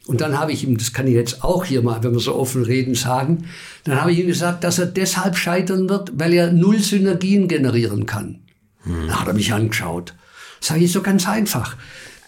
[0.05, 2.35] Und dann habe ich ihm, das kann ich jetzt auch hier mal, wenn wir so
[2.35, 3.45] offen reden, sagen,
[3.85, 8.05] dann habe ich ihm gesagt, dass er deshalb scheitern wird, weil er null Synergien generieren
[8.05, 8.41] kann.
[8.83, 9.07] Hm.
[9.07, 10.13] Da hat er mich angeschaut.
[10.59, 11.77] Sage ich so ganz einfach.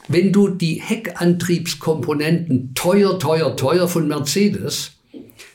[0.08, 4.92] Wenn du die Heckantriebskomponenten teuer, teuer, teuer von Mercedes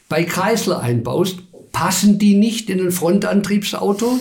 [0.08, 1.38] bei Chrysler einbaust,
[1.72, 4.20] passen die nicht in ein Frontantriebsauto?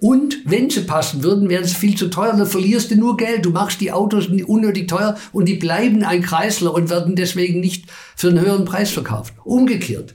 [0.00, 3.44] Und wenn sie passen würden, wären sie viel zu teuer, dann verlierst du nur Geld.
[3.44, 7.84] Du machst die Autos unnötig teuer und die bleiben ein Chrysler und werden deswegen nicht
[8.16, 9.34] für einen höheren Preis verkauft.
[9.44, 10.14] Umgekehrt.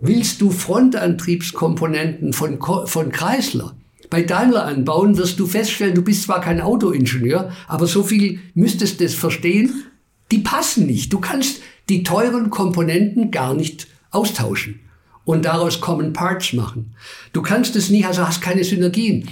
[0.00, 3.74] Willst du Frontantriebskomponenten von, von Chrysler,
[4.08, 9.00] bei Daimler anbauen, wirst du feststellen, du bist zwar kein Autoingenieur, aber so viel müsstest
[9.00, 9.84] du verstehen,
[10.30, 11.12] die passen nicht.
[11.12, 14.80] Du kannst die teuren Komponenten gar nicht austauschen
[15.24, 16.94] und daraus Common Parts machen.
[17.32, 19.28] Du kannst es nicht, also hast keine Synergien.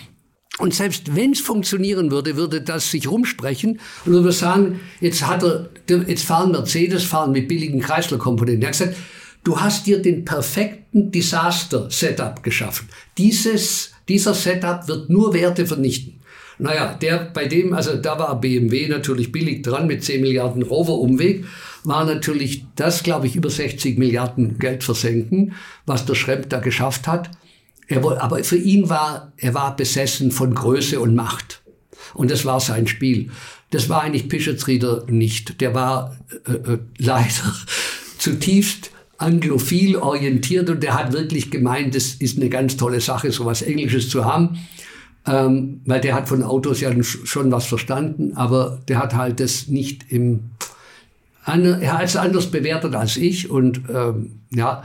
[0.59, 5.42] Und selbst wenn es funktionieren würde, würde das sich rumsprechen und würde sagen, jetzt hat
[5.42, 8.62] er, jetzt fahren Mercedes, fahren mit billigen Kreisler-Komponenten.
[8.62, 8.96] Er hat gesagt,
[9.42, 12.88] du hast dir den perfekten Disaster-Setup geschaffen.
[13.16, 16.20] Dieses dieser Setup wird nur Werte vernichten.
[16.59, 21.44] Naja, der, bei dem, also da war BMW natürlich billig dran mit 10 Milliarden Rover-Umweg,
[21.84, 25.54] war natürlich das, glaube ich, über 60 Milliarden Geld versenken,
[25.86, 27.30] was der Schremp da geschafft hat.
[27.86, 31.62] Er, aber für ihn war, er war besessen von Größe und Macht.
[32.14, 33.30] Und das war sein Spiel.
[33.70, 35.60] Das war eigentlich Pischetsrieder nicht.
[35.60, 36.16] Der war
[36.46, 37.54] äh, äh, leider
[38.18, 38.90] zutiefst
[39.20, 43.60] anglophil orientiert und der hat wirklich gemeint, das ist eine ganz tolle Sache, so was
[43.60, 44.58] Englisches zu haben.
[45.26, 49.68] Ähm, weil der hat von Autos ja schon was verstanden, aber der hat halt das
[49.68, 50.52] nicht im,
[51.46, 54.83] er hat es anders bewertet als ich und ähm, ja,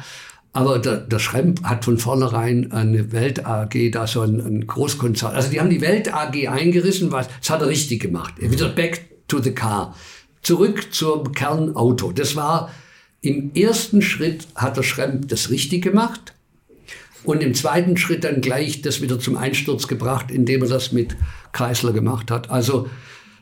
[0.54, 5.36] aber der, der Schremp hat von vornherein eine Welt AG, da so ein, ein Großkonzern.
[5.36, 8.36] Also die haben die Welt AG eingerissen, was, das hat er richtig gemacht.
[8.39, 9.96] Er wieder back to the car.
[10.41, 12.13] Zurück zum Kernauto.
[12.13, 12.72] Das war
[13.20, 16.34] im ersten Schritt hat der Schremp das richtig gemacht
[17.26, 21.18] und im zweiten Schritt dann gleich das wieder zum Einsturz gebracht, indem er das mit
[21.52, 22.50] Kreisler gemacht hat.
[22.50, 22.88] Also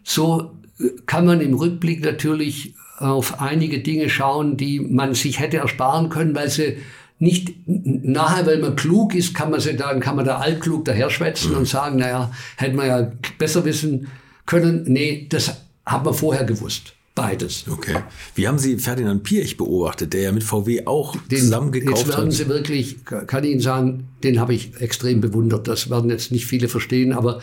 [0.03, 5.57] so äh, kann man im Rückblick natürlich auf einige Dinge schauen, die man sich hätte
[5.57, 6.77] ersparen können, weil sie
[7.19, 11.51] nicht nachher, weil man klug ist, kann man sie dann, kann man da altklug daherschwätzen
[11.51, 11.59] mhm.
[11.59, 14.07] und sagen, naja, hätte man ja besser wissen
[14.45, 14.83] können.
[14.87, 16.93] Nee, das hat man vorher gewusst.
[17.15, 17.65] Beides.
[17.69, 17.97] Okay.
[18.33, 22.25] Wie haben Sie Ferdinand Pirch beobachtet, der ja mit VW auch Den, zusammengekauft jetzt werden
[22.25, 22.33] hat?
[22.33, 25.67] Sie wirklich, kann ich Ihnen sagen, den habe ich extrem bewundert.
[25.67, 27.39] Das werden jetzt nicht viele verstehen, aber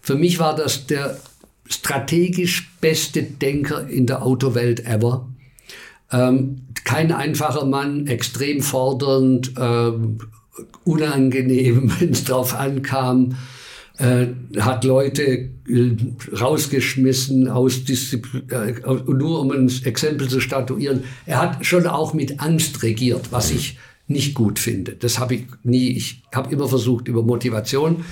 [0.00, 1.18] für mich war das der
[1.70, 5.28] strategisch beste Denker in der Autowelt ever.
[6.12, 10.18] Ähm, kein einfacher Mann, extrem fordernd, ähm,
[10.84, 13.36] unangenehm, wenn es drauf ankam,
[13.98, 14.26] äh,
[14.58, 15.96] hat Leute äh,
[16.38, 21.04] rausgeschmissen aus Disziplin, äh, nur um ein Exempel zu statuieren.
[21.26, 23.78] Er hat schon auch mit Angst regiert, was ich
[24.08, 24.92] nicht gut finde.
[24.92, 25.90] Das habe ich nie.
[25.90, 28.04] Ich habe immer versucht, über Motivation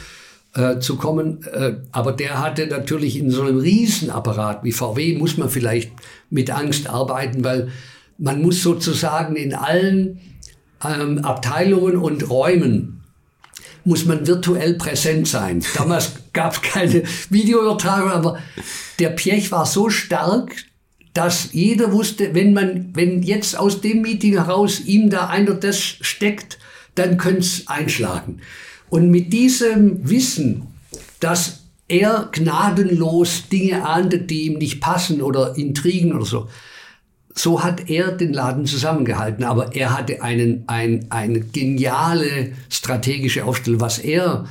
[0.59, 1.45] äh, zu kommen.
[1.45, 5.93] Äh, aber der hatte natürlich in so einem Riesenapparat wie VW muss man vielleicht
[6.31, 7.69] mit Angst arbeiten, weil
[8.19, 10.19] man muss sozusagen in allen
[10.85, 13.05] ähm, Abteilungen und Räumen
[13.85, 15.65] muss man virtuell präsent sein.
[15.77, 18.39] Damals gab es keine Videoübertragung, aber
[18.99, 20.57] der Piech war so stark,
[21.15, 25.81] dass jeder wusste, wenn man, wenn jetzt aus dem Meeting heraus ihm da einer das
[25.81, 26.59] steckt,
[26.97, 28.41] dann könnte es einschlagen.
[28.91, 30.67] Und mit diesem Wissen,
[31.21, 36.49] dass er gnadenlos Dinge ahndet, die ihm nicht passen oder Intrigen oder so,
[37.35, 39.45] so hat er den Laden zusammengehalten.
[39.45, 44.47] Aber er hatte einen, ein, eine geniale strategische Aufstellung, was er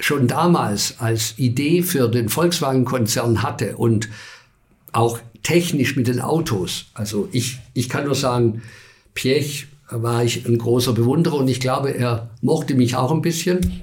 [0.00, 4.08] schon damals als Idee für den Volkswagen-Konzern hatte und
[4.92, 6.86] auch technisch mit den Autos.
[6.94, 8.62] Also ich, ich kann nur sagen,
[9.14, 9.68] Piech
[10.02, 13.82] war ich ein großer Bewunderer und ich glaube, er mochte mich auch ein bisschen.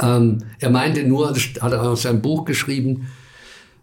[0.00, 3.08] Ähm, er meinte nur, das hat er aus seinem Buch geschrieben,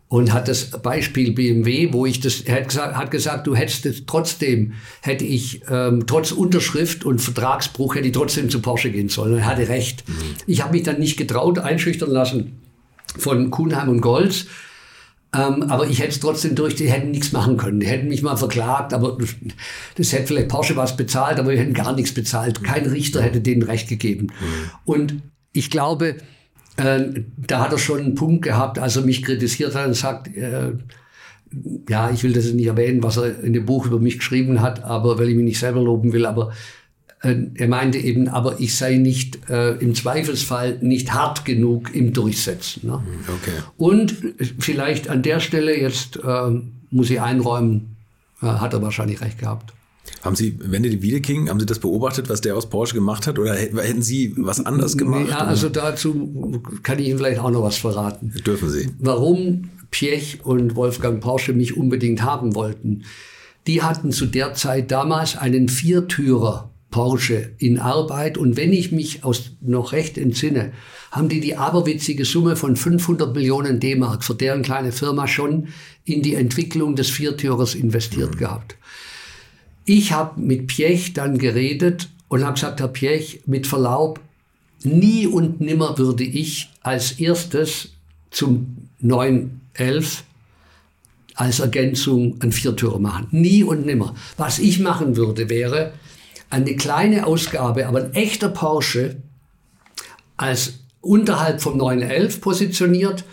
[0.08, 3.86] und hat das Beispiel BMW, wo ich das, er hat gesagt, hat gesagt du hättest
[3.86, 9.10] es trotzdem, hätte ich ähm, trotz Unterschrift und Vertragsbruch, hätte ich trotzdem zu Porsche gehen
[9.10, 9.34] sollen.
[9.34, 10.08] Und er hatte recht.
[10.08, 10.14] Mhm.
[10.46, 12.62] Ich habe mich dann nicht getraut, einschüchtern lassen
[13.18, 14.46] von Kuhnheim und Golz.
[15.36, 17.80] Ähm, aber ich hätte es trotzdem durch, die hätten nichts machen können.
[17.80, 19.36] Die hätten mich mal verklagt, aber das,
[19.98, 22.64] das hätte vielleicht Porsche was bezahlt, aber wir hätten gar nichts bezahlt.
[22.64, 24.28] Kein Richter hätte denen Recht gegeben.
[24.28, 24.70] Mhm.
[24.86, 25.22] Und
[25.52, 26.18] ich glaube,
[26.78, 27.04] äh,
[27.38, 30.74] da hat er schon einen Punkt gehabt, als er mich kritisiert hat und sagt, äh,
[31.90, 34.84] ja, ich will das nicht erwähnen, was er in dem Buch über mich geschrieben hat,
[34.84, 36.52] aber weil ich mich nicht selber loben will, aber
[37.22, 42.88] er meinte eben, aber ich sei nicht äh, im Zweifelsfall nicht hart genug im Durchsetzen.
[42.88, 43.02] Ne?
[43.24, 43.64] Okay.
[43.78, 44.16] Und
[44.60, 47.96] vielleicht an der Stelle jetzt äh, muss ich einräumen,
[48.42, 49.74] äh, hat er wahrscheinlich recht gehabt.
[50.22, 53.40] Haben Sie Wendy Wiedeking, haben Sie das beobachtet, was der aus Porsche gemacht hat?
[53.40, 55.30] Oder hätten Sie was anders gemacht?
[55.30, 58.34] Ja, also dazu kann ich Ihnen vielleicht auch noch was verraten.
[58.46, 58.90] Dürfen Sie.
[59.00, 63.04] Warum Piech und Wolfgang Porsche mich unbedingt haben wollten.
[63.66, 69.26] Die hatten zu der Zeit damals einen Viertürer Porsche in Arbeit und wenn ich mich
[69.26, 70.72] aus noch recht entsinne,
[71.12, 75.68] haben die die aberwitzige Summe von 500 Millionen D-Mark für deren kleine Firma schon
[76.06, 78.38] in die Entwicklung des Viertürers investiert mhm.
[78.38, 78.78] gehabt.
[79.84, 84.22] Ich habe mit Piech dann geredet und habe gesagt, Herr Piech, mit Verlaub,
[84.86, 87.90] nie und nimmer würde ich als erstes
[88.32, 90.24] zum 911
[91.34, 93.28] als Ergänzung ein Viertürer machen.
[93.32, 94.16] Nie und nimmer.
[94.38, 95.92] Was ich machen würde, wäre
[96.50, 99.18] eine kleine Ausgabe, aber ein echter Porsche
[100.38, 103.24] als unterhalb vom 911 positioniert,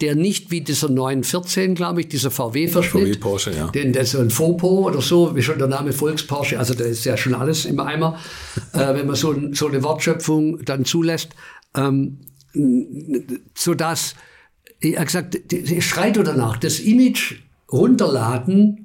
[0.00, 3.68] der nicht wie dieser 914, glaube ich, dieser VW-Verschnitt, VW Porsche, ja.
[3.68, 6.84] den, der ist so ein Fopo oder so, wie schon der Name Volks-Porsche, also da
[6.84, 8.18] ist ja schon alles im Eimer,
[8.72, 11.30] äh, wenn man so, so eine Wortschöpfung dann zulässt,
[11.74, 12.18] ähm,
[13.54, 14.14] so dass
[14.80, 15.38] er hat gesagt,
[15.78, 17.36] schreit danach, das Image
[17.70, 18.81] runterladen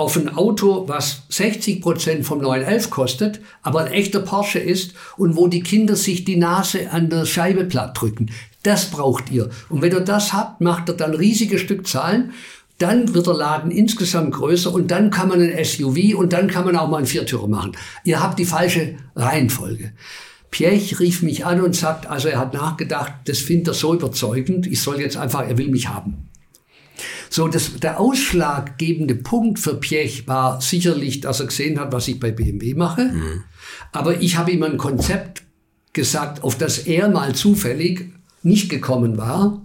[0.00, 5.36] auf ein Auto, was 60 Prozent vom 911 kostet, aber ein echter Porsche ist und
[5.36, 8.30] wo die Kinder sich die Nase an der Scheibe platt drücken.
[8.62, 9.50] Das braucht ihr.
[9.68, 12.32] Und wenn ihr das habt, macht ihr dann riesige Stückzahlen.
[12.78, 16.64] Dann wird der Laden insgesamt größer und dann kann man ein SUV und dann kann
[16.64, 17.72] man auch mal einen Viertürer machen.
[18.04, 19.92] Ihr habt die falsche Reihenfolge.
[20.50, 24.66] Piech rief mich an und sagt, also er hat nachgedacht, das findet er so überzeugend,
[24.66, 26.29] ich soll jetzt einfach, er will mich haben.
[27.32, 32.18] So, das, der ausschlaggebende Punkt für Piech war sicherlich, dass er gesehen hat, was ich
[32.18, 33.04] bei BMW mache.
[33.04, 33.44] Mhm.
[33.92, 35.44] Aber ich habe ihm ein Konzept
[35.92, 38.12] gesagt, auf das er mal zufällig
[38.42, 39.62] nicht gekommen war,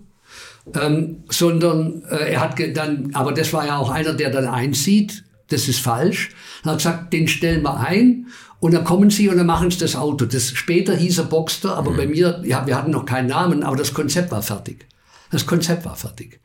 [0.79, 5.23] ähm, sondern äh, er hat dann, aber das war ja auch einer, der dann einsieht,
[5.47, 6.29] das ist falsch.
[6.63, 8.27] Er hat gesagt, den stellen wir ein
[8.59, 10.25] und dann kommen sie und dann machen sie das Auto.
[10.25, 11.97] Das später hieß er Boxster, aber mhm.
[11.97, 14.85] bei mir, ja, wir hatten noch keinen Namen, aber das Konzept war fertig.
[15.31, 16.39] Das Konzept war fertig.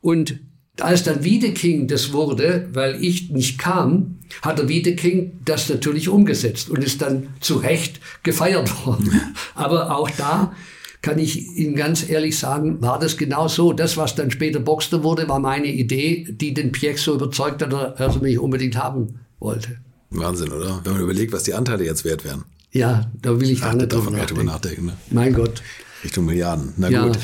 [0.00, 0.40] Und
[0.80, 6.70] als dann Wiedeking das wurde, weil ich nicht kam, hat der Wiedeking das natürlich umgesetzt
[6.70, 9.34] und ist dann zu Recht gefeiert worden.
[9.54, 10.54] Aber auch da
[11.02, 13.72] kann ich Ihnen ganz ehrlich sagen, war das genau so.
[13.72, 17.72] Das, was dann später Boxster wurde, war meine Idee, die den Piech so überzeugt hat,
[17.72, 19.76] dass er mich unbedingt haben wollte.
[20.10, 20.80] Wahnsinn, oder?
[20.84, 22.44] Wenn man überlegt, was die Anteile jetzt wert wären.
[22.70, 24.86] Ja, da will ich gar nicht drüber drüber nachdenken.
[24.86, 24.96] Ne?
[25.10, 25.62] Mein Gott.
[26.04, 26.72] Richtung Milliarden.
[26.76, 27.06] Na Ja.
[27.06, 27.18] gut.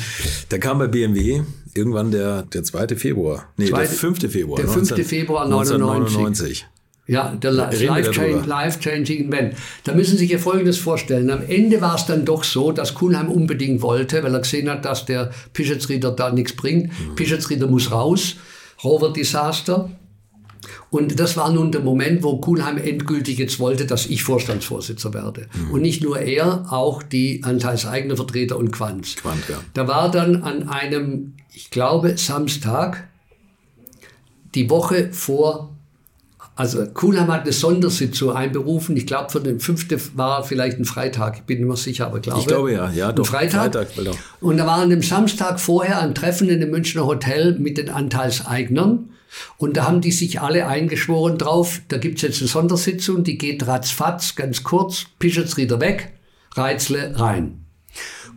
[0.49, 1.41] Da kam bei BMW
[1.73, 2.95] irgendwann der, der 2.
[2.95, 3.45] Februar.
[3.57, 4.29] Nee, der Zweite- 5.
[4.31, 4.57] Februar.
[4.59, 5.03] der 5.
[5.05, 6.65] Februar 1999.
[7.07, 8.43] Ja, der Life-Changing.
[8.45, 9.55] Life Event.
[9.83, 11.31] Da müssen Sie sich ja Folgendes vorstellen.
[11.31, 14.85] Am Ende war es dann doch so, dass Kuhnheim unbedingt wollte, weil er gesehen hat,
[14.85, 16.87] dass der Pischetsrieder da nichts bringt.
[16.87, 17.15] Mhm.
[17.15, 18.35] Pischetsrieder muss raus.
[18.83, 19.89] Rover Disaster.
[20.89, 25.47] Und das war nun der Moment, wo Kuhnheim endgültig jetzt wollte, dass ich Vorstandsvorsitzender werde.
[25.53, 25.71] Mhm.
[25.71, 29.15] Und nicht nur er, auch die anteilseigene Vertreter und Quanz.
[29.15, 29.59] Quandt, ja.
[29.73, 33.07] Da war dann an einem, ich glaube, Samstag,
[34.55, 35.75] die Woche vor,
[36.55, 38.97] also Kuhnheim hat eine Sondersitzung einberufen.
[38.97, 41.37] Ich glaube, für den fünften war vielleicht ein Freitag.
[41.37, 42.39] Ich bin nicht mehr sicher, aber glaube.
[42.41, 43.25] Ich glaube ja, ja, ein doch.
[43.25, 43.73] Freitag.
[43.75, 47.57] Freitag, doch- Und da war an dem Samstag vorher ein Treffen in dem Münchner Hotel
[47.59, 49.09] mit den Anteilseignern.
[49.57, 53.67] Und da haben die sich alle eingeschworen drauf, da gibt's jetzt eine Sondersitzung, die geht
[53.67, 56.13] ratzfatz, ganz kurz, Pischetsrieder weg,
[56.55, 57.65] Reitzle rein.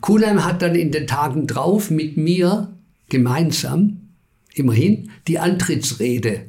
[0.01, 2.77] Kuhnheim hat dann in den Tagen drauf mit mir
[3.09, 4.09] gemeinsam,
[4.55, 6.47] immerhin, die Antrittsrede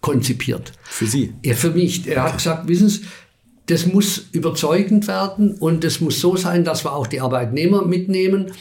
[0.00, 0.72] konzipiert.
[0.82, 1.32] Für Sie.
[1.42, 2.06] Er für mich.
[2.06, 3.02] Er hat gesagt, wissen Sie,
[3.66, 8.52] das muss überzeugend werden und es muss so sein, dass wir auch die Arbeitnehmer mitnehmen.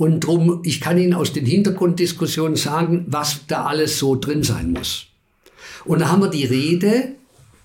[0.00, 4.72] Und drum, ich kann Ihnen aus den Hintergrunddiskussionen sagen, was da alles so drin sein
[4.72, 5.08] muss.
[5.84, 7.16] Und da haben wir die Rede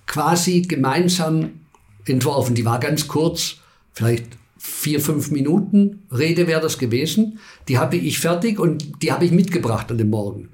[0.05, 1.61] quasi gemeinsam
[2.03, 2.53] entworfen.
[2.53, 3.59] Die war ganz kurz,
[3.93, 4.25] vielleicht
[4.57, 7.39] vier, fünf Minuten Rede wäre das gewesen.
[7.69, 10.49] Die habe ich fertig und die habe ich mitgebracht an dem Morgen.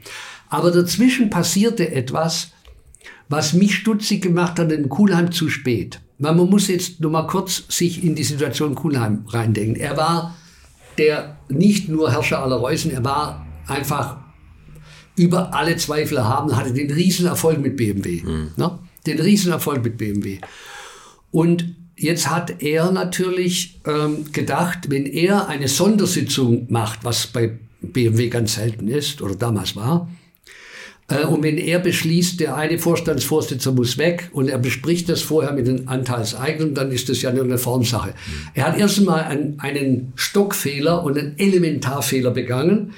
[0.49, 2.51] Aber dazwischen passierte etwas,
[3.27, 5.99] was mich stutzig gemacht hat in Kuhlheim zu spät.
[6.19, 9.81] Man muss jetzt nur mal kurz sich in die Situation Kuhlheim reindenken.
[9.81, 10.35] Er war
[11.01, 14.17] der nicht nur Herrscher aller Reußen, er war einfach
[15.15, 18.21] über alle Zweifel erhaben, hatte den Riesenerfolg mit BMW.
[18.55, 18.79] Ne?
[19.05, 20.39] Den Riesenerfolg mit BMW.
[21.31, 28.29] Und jetzt hat er natürlich ähm, gedacht, wenn er eine Sondersitzung macht, was bei BMW
[28.29, 30.07] ganz selten ist oder damals war,
[31.11, 35.67] und wenn er beschließt, der eine Vorstandsvorsitzende muss weg und er bespricht das vorher mit
[35.67, 38.13] den Anteilseignern, dann ist das ja nur eine Formsache.
[38.53, 42.93] Er hat erst einmal einen, einen Stockfehler und einen Elementarfehler begangen.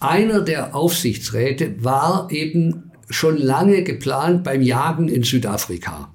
[0.00, 6.12] Einer der Aufsichtsräte war eben schon lange geplant beim Jagen in Südafrika.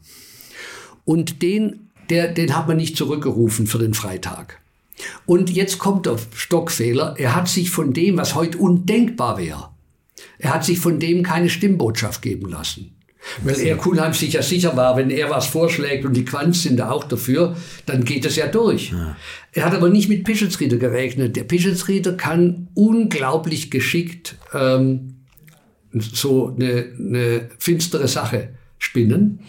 [1.05, 4.59] Und den, der, den hat man nicht zurückgerufen für den Freitag.
[5.25, 7.15] Und jetzt kommt der Stockfehler.
[7.17, 9.69] Er hat sich von dem, was heute undenkbar wäre,
[10.39, 12.93] er hat sich von dem keine Stimmbotschaft geben lassen.
[13.43, 16.77] Weil er Kuhlheim sich ja sicher war, wenn er was vorschlägt und die Quanz sind
[16.77, 18.93] da auch dafür, dann geht es ja durch.
[19.51, 21.35] Er hat aber nicht mit Pischetsrieder gerechnet.
[21.35, 25.15] Der Pischetsrieder kann unglaublich geschickt ähm,
[25.91, 29.39] so eine, eine finstere Sache spinnen.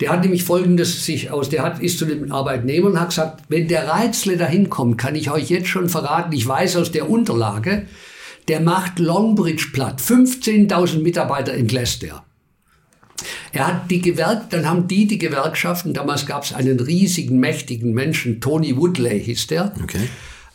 [0.00, 3.44] Der hat nämlich Folgendes sich aus, der hat, ist zu den Arbeitnehmern und hat gesagt,
[3.48, 7.08] wenn der Reizle da hinkommt, kann ich euch jetzt schon verraten, ich weiß aus der
[7.08, 7.86] Unterlage,
[8.48, 10.00] der macht Longbridge platt.
[10.00, 12.24] 15.000 Mitarbeiter entlässt er.
[13.52, 17.92] Er hat die Gewerk, dann haben die die Gewerkschaften, damals gab es einen riesigen, mächtigen
[17.92, 19.72] Menschen, Tony Woodley hieß der.
[19.82, 20.08] Okay.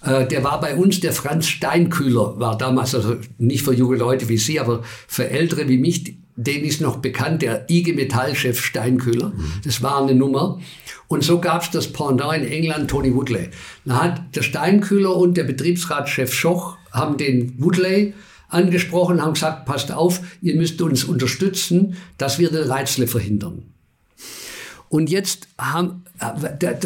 [0.03, 4.29] Äh, der war bei uns, der Franz Steinkühler war damals, also nicht für junge Leute
[4.29, 9.33] wie Sie, aber für Ältere wie mich, den ist noch bekannt, der IG Metall-Chef Steinkühler.
[9.63, 10.59] Das war eine Nummer.
[11.07, 13.49] Und so gab es das Pendant in England, Tony Woodley.
[13.85, 18.13] Da hat der Steinkühler und der Betriebsratschef Schoch haben den Woodley
[18.49, 23.63] angesprochen, haben gesagt, passt auf, ihr müsst uns unterstützen, dass wir den Reizle verhindern.
[24.89, 26.03] Und jetzt haben,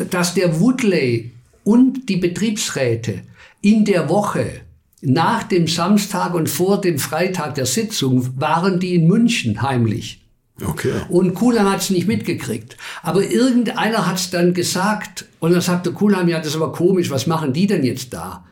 [0.09, 1.31] dass der Woodley
[1.63, 3.21] und die Betriebsräte
[3.61, 4.61] in der Woche
[5.01, 10.21] nach dem Samstag und vor dem Freitag der Sitzung waren die in München heimlich.
[10.63, 10.93] Okay.
[11.09, 12.77] Und Kuhlheim hat es nicht mitgekriegt.
[13.01, 15.25] Aber irgendeiner hat es dann gesagt.
[15.39, 18.45] Und dann sagte Kuhlheim, ja, das ist aber komisch, was machen die denn jetzt da?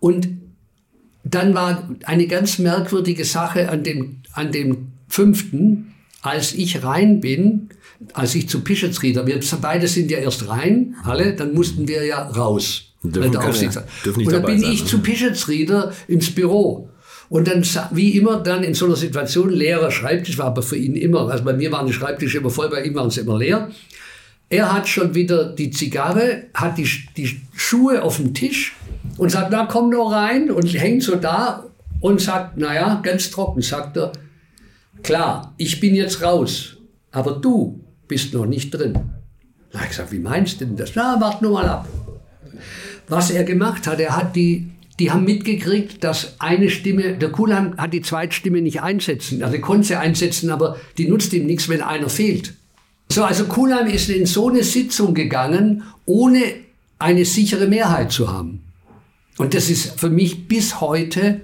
[0.00, 0.28] Und
[1.30, 7.70] dann war eine ganz merkwürdige Sache an dem, an dem fünften, als ich rein bin,
[8.12, 12.22] als ich zu Pischetsrieder, wir beide sind ja erst rein, alle, dann mussten wir ja
[12.22, 12.92] raus.
[13.02, 14.86] Dürfen weil der Aufsichtsrat- dürfen nicht Und dann bin sein, ich ne?
[14.88, 16.90] zu Pischetsrieder ins Büro.
[17.28, 20.94] Und dann, wie immer, dann in so einer Situation, leerer Schreibtisch war aber für ihn
[20.94, 23.70] immer, also bei mir waren die Schreibtische immer voll, bei ihm waren sie immer leer.
[24.48, 28.76] Er hat schon wieder die Zigarre, hat die, die Schuhe auf dem Tisch
[29.18, 31.64] und sagt, na komm nur rein und hängt so da
[32.00, 34.12] und sagt, naja, ganz trocken, sagt er,
[35.02, 36.76] klar, ich bin jetzt raus,
[37.12, 38.94] aber du bist noch nicht drin.
[39.74, 40.92] Habe ich gesagt, wie meinst du denn das?
[40.94, 41.88] Na, wart nur mal ab.
[43.08, 47.76] was er gemacht hat, er hat die, die haben mitgekriegt, dass eine Stimme, der Kuhlheim
[47.76, 49.42] hat die Zweitstimme nicht einsetzen.
[49.42, 52.54] Also konnte sie einsetzen, aber die nutzt ihm nichts, wenn einer fehlt.
[53.10, 56.42] So, also Kuhlheim ist in so eine Sitzung gegangen, ohne
[56.98, 58.65] eine sichere Mehrheit zu haben.
[59.38, 61.42] Und das ist für mich bis heute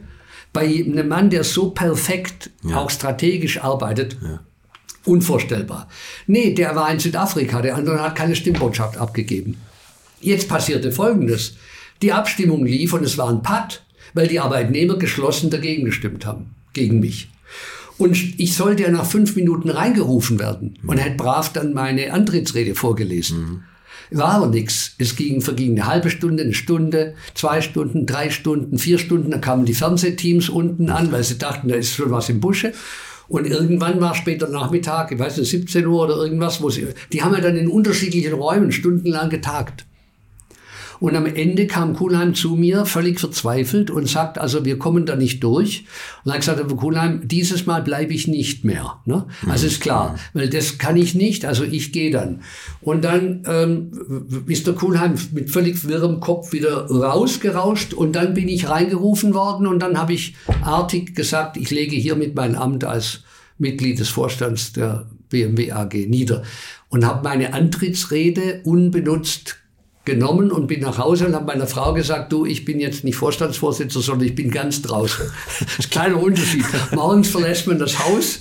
[0.52, 2.76] bei einem Mann, der so perfekt ja.
[2.76, 4.40] auch strategisch arbeitet, ja.
[5.04, 5.88] unvorstellbar.
[6.26, 9.56] Nee, der war in Südafrika, der andere hat keine Stimmbotschaft abgegeben.
[10.20, 11.56] Jetzt passierte Folgendes.
[12.02, 13.82] Die Abstimmung lief und es war ein Patt,
[14.14, 17.30] weil die Arbeitnehmer geschlossen dagegen gestimmt haben, gegen mich.
[17.98, 22.74] Und ich sollte ja nach fünf Minuten reingerufen werden und hätte brav dann meine Antrittsrede
[22.74, 23.38] vorgelesen.
[23.38, 23.62] Mhm.
[24.10, 24.94] War aber nichts.
[24.98, 29.30] Es ging, verging eine halbe Stunde, eine Stunde, zwei Stunden, drei Stunden, vier Stunden.
[29.30, 32.72] Da kamen die Fernsehteams unten an, weil sie dachten, da ist schon was im Busche.
[33.28, 37.22] Und irgendwann war später Nachmittag, ich weiß nicht, 17 Uhr oder irgendwas, wo sie, die
[37.22, 39.86] haben ja dann in unterschiedlichen Räumen stundenlang getagt.
[41.02, 45.16] Und am Ende kam Kuhlheim zu mir, völlig verzweifelt und sagt, also wir kommen da
[45.16, 45.84] nicht durch.
[46.24, 49.00] Und dann gesagt, aber Kuhlheim, dieses Mal bleibe ich nicht mehr.
[49.04, 49.26] Ne?
[49.48, 52.42] Also ist klar, weil das kann ich nicht, also ich gehe dann.
[52.80, 58.46] Und dann ähm, ist der Kuhlheim mit völlig wirrem Kopf wieder rausgerauscht und dann bin
[58.46, 63.24] ich reingerufen worden und dann habe ich artig gesagt, ich lege hiermit mein Amt als
[63.58, 66.44] Mitglied des Vorstands der BMW AG nieder
[66.90, 69.61] und habe meine Antrittsrede unbenutzt
[70.04, 73.14] genommen und bin nach Hause und habe meiner Frau gesagt, du, ich bin jetzt nicht
[73.16, 75.26] Vorstandsvorsitzender, sondern ich bin ganz draußen.
[75.60, 76.64] Das ist ein kleiner Unterschied.
[76.92, 78.40] Morgens verlässt man das Haus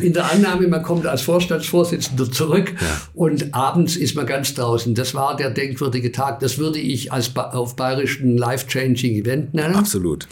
[0.00, 3.00] in der Annahme, man kommt als Vorstandsvorsitzender zurück ja.
[3.12, 4.94] und abends ist man ganz draußen.
[4.94, 6.40] Das war der denkwürdige Tag.
[6.40, 9.74] Das würde ich als auf bayerischen life-changing Event nennen.
[9.74, 10.26] Absolut.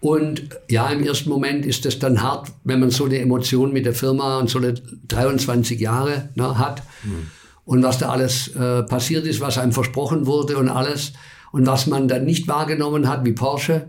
[0.00, 3.84] Und ja, im ersten Moment ist das dann hart, wenn man so eine Emotion mit
[3.84, 4.74] der Firma und so eine
[5.08, 6.82] 23 Jahre ne, hat.
[7.02, 7.30] Mhm
[7.68, 11.12] und was da alles äh, passiert ist, was einem versprochen wurde und alles
[11.52, 13.88] und was man dann nicht wahrgenommen hat, wie Porsche.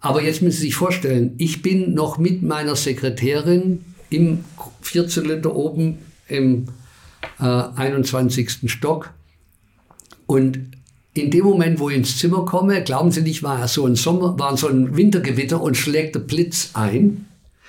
[0.00, 4.44] Aber jetzt müssen Sie sich vorstellen, ich bin noch mit meiner Sekretärin im
[4.80, 6.66] Vierzylinder oben im
[7.38, 8.68] äh, 21.
[8.68, 9.10] Stock
[10.26, 10.58] und
[11.14, 14.36] in dem Moment, wo ich ins Zimmer komme, glauben Sie nicht, war so ein Sommer,
[14.36, 17.26] war so ein Wintergewitter und schlägt der Blitz ein.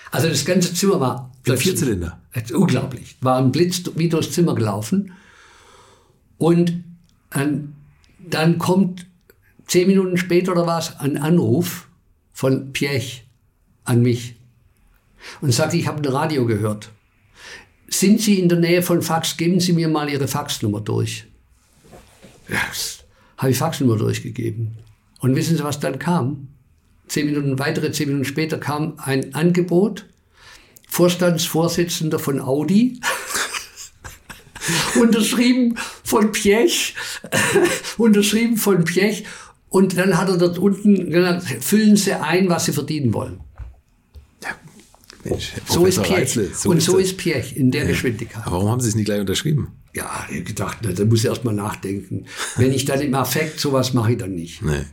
[0.10, 2.21] Also das ganze Zimmer war der Vierzylinder.
[2.54, 3.18] Unglaublich.
[3.22, 5.14] War ein Blitz wie durchs Zimmer gelaufen.
[6.38, 6.84] Und
[7.36, 7.74] ähm,
[8.20, 9.06] dann kommt
[9.68, 11.88] zehn Minuten später oder was ein Anruf
[12.32, 13.26] von Piech
[13.84, 14.36] an mich
[15.42, 16.92] und sagt, ich habe ein Radio gehört.
[17.88, 19.38] Sind Sie in der Nähe von Fax?
[19.38, 21.26] Geben Sie mir mal Ihre Faxnummer durch.
[22.48, 22.62] Ja,
[23.38, 24.78] habe ich Faxnummer durchgegeben.
[25.20, 26.48] Und wissen Sie, was dann kam?
[27.08, 30.06] Zehn Minuten, weitere zehn Minuten später kam ein Angebot
[30.92, 33.00] Vorstandsvorsitzender von Audi.
[35.02, 36.96] unterschrieben von Piech,
[37.98, 39.24] unterschrieben von Piech.
[39.70, 43.40] Und dann hat er dort unten gesagt, füllen Sie ein, was Sie verdienen wollen.
[44.44, 44.50] Ja,
[45.24, 46.38] Mensch, so ist Piech.
[46.54, 47.88] so und ist so ist Piech in der ja.
[47.88, 48.46] Geschwindigkeit.
[48.46, 49.70] Aber warum haben Sie es nicht gleich unterschrieben?
[49.94, 52.26] Ja, ich gedacht, da muss ich erst mal nachdenken.
[52.58, 54.62] Wenn ich dann im Affekt sowas mache, ich dann nicht.
[54.62, 54.86] Nee.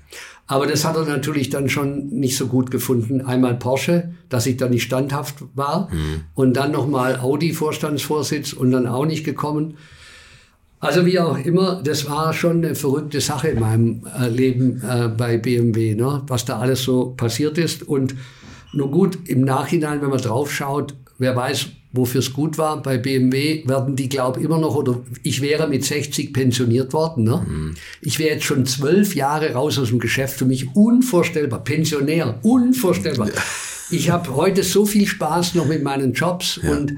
[0.48, 3.20] Aber das hat er natürlich dann schon nicht so gut gefunden.
[3.20, 5.90] Einmal Porsche, dass ich da nicht standhaft war.
[5.92, 6.22] Mhm.
[6.34, 9.76] Und dann nochmal Audi-Vorstandsvorsitz und dann auch nicht gekommen.
[10.80, 15.08] Also wie auch immer, das war schon eine verrückte Sache in meinem äh, Leben äh,
[15.08, 16.22] bei BMW, ne?
[16.28, 17.82] was da alles so passiert ist.
[17.82, 18.14] Und
[18.72, 22.82] nur gut, im Nachhinein, wenn man drauf schaut, wer weiß, wofür es gut war.
[22.82, 27.24] Bei BMW werden die, glaube ich, immer noch, oder ich wäre mit 60 pensioniert worden.
[27.24, 27.44] Ne?
[27.46, 27.74] Mhm.
[28.00, 30.38] Ich wäre jetzt schon zwölf Jahre raus aus dem Geschäft.
[30.38, 31.64] Für mich unvorstellbar.
[31.64, 33.28] Pensionär, unvorstellbar.
[33.28, 33.34] Ja.
[33.90, 36.60] Ich habe heute so viel Spaß noch mit meinen Jobs.
[36.62, 36.72] Ja.
[36.72, 36.96] Und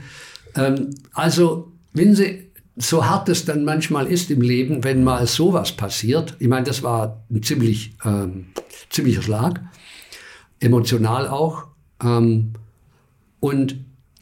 [0.57, 5.73] ähm, also, wenn Sie, so hart es dann manchmal ist im Leben, wenn mal sowas
[5.73, 8.47] passiert, ich meine, das war ein ziemlich, ähm,
[8.89, 9.61] ziemlicher Schlag,
[10.59, 11.67] emotional auch.
[12.03, 12.55] Ähm,
[13.39, 13.77] und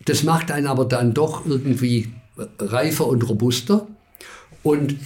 [0.08, 2.08] das macht einen aber dann doch irgendwie
[2.58, 3.86] reifer und robuster.
[4.62, 4.96] Und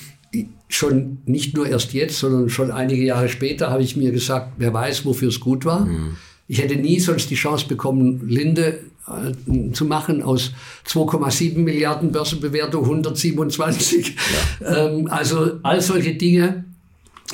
[0.68, 4.72] schon nicht nur erst jetzt, sondern schon einige Jahre später habe ich mir gesagt, wer
[4.72, 5.84] weiß, wofür es gut war.
[5.84, 6.16] Mhm.
[6.48, 10.52] Ich hätte nie sonst die Chance bekommen, Linde äh, zu machen aus
[10.86, 14.16] 2,7 Milliarden Börsenbewertung 127.
[14.60, 14.88] Ja.
[14.88, 16.64] Ähm, also all solche Dinge,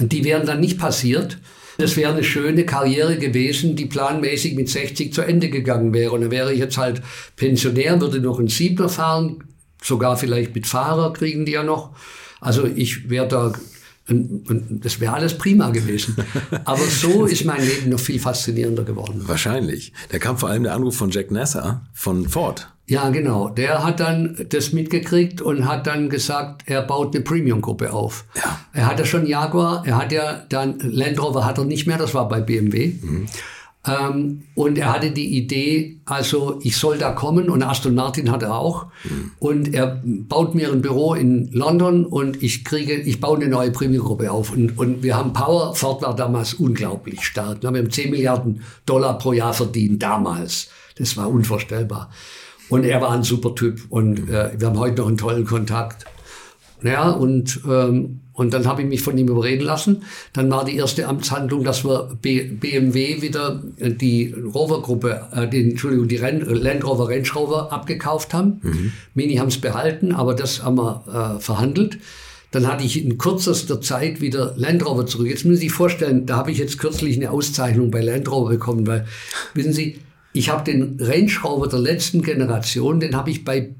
[0.00, 1.38] die wären dann nicht passiert.
[1.78, 6.10] Das wäre eine schöne Karriere gewesen, die planmäßig mit 60 zu Ende gegangen wäre.
[6.10, 7.02] Und dann wäre ich jetzt halt
[7.36, 9.44] Pensionär, würde noch einen Siebner fahren,
[9.80, 11.94] sogar vielleicht mit Fahrer kriegen die ja noch.
[12.40, 13.52] Also ich wäre da
[14.08, 16.16] Und, und das wäre alles prima gewesen.
[16.64, 19.22] Aber so ist mein Leben noch viel faszinierender geworden.
[19.26, 19.92] Wahrscheinlich.
[20.08, 22.68] Da kam vor allem der Anruf von Jack Nasser von Ford.
[22.88, 23.50] Ja, genau.
[23.50, 28.24] Der hat dann das mitgekriegt und hat dann gesagt, er baut eine Premium-Gruppe auf.
[28.34, 28.60] Ja.
[28.72, 32.14] Er hatte schon Jaguar, er hat ja dann Land Rover hat er nicht mehr, das
[32.14, 32.94] war bei BMW.
[33.00, 33.26] Mhm.
[33.86, 38.54] Ähm, und er hatte die Idee, also ich soll da kommen und Aston Martin hatte
[38.54, 38.86] auch.
[39.04, 39.32] Mhm.
[39.38, 43.70] Und er baut mir ein Büro in London und ich kriege, ich baue eine neue
[43.70, 44.50] Premium-Gruppe auf.
[44.50, 47.60] Und, und wir haben Power, Ford war damals unglaublich stark.
[47.60, 50.70] Wir haben 10 Milliarden Dollar pro Jahr verdient, damals.
[50.96, 52.10] Das war unvorstellbar.
[52.68, 56.04] Und er war ein super Typ und äh, wir haben heute noch einen tollen Kontakt.
[56.82, 60.04] Ja, und, ähm, und dann habe ich mich von ihm überreden lassen.
[60.32, 65.70] Dann war die erste Amtshandlung, dass wir B BMW wieder äh, die Rover-Gruppe, äh, die,
[65.70, 68.60] Entschuldigung, die Ren Land Rover Range Rover abgekauft haben.
[68.62, 68.92] Mhm.
[69.14, 71.98] Mini haben es behalten, aber das haben wir äh, verhandelt.
[72.50, 75.26] Dann hatte ich in kürzester Zeit wieder Land Rover zurück.
[75.26, 78.50] Jetzt müssen Sie sich vorstellen, da habe ich jetzt kürzlich eine Auszeichnung bei Land Rover
[78.50, 79.06] bekommen, weil,
[79.52, 79.98] wissen Sie,
[80.32, 80.98] ich habe den
[81.42, 83.74] Rover der letzten Generation, den habe ich bei,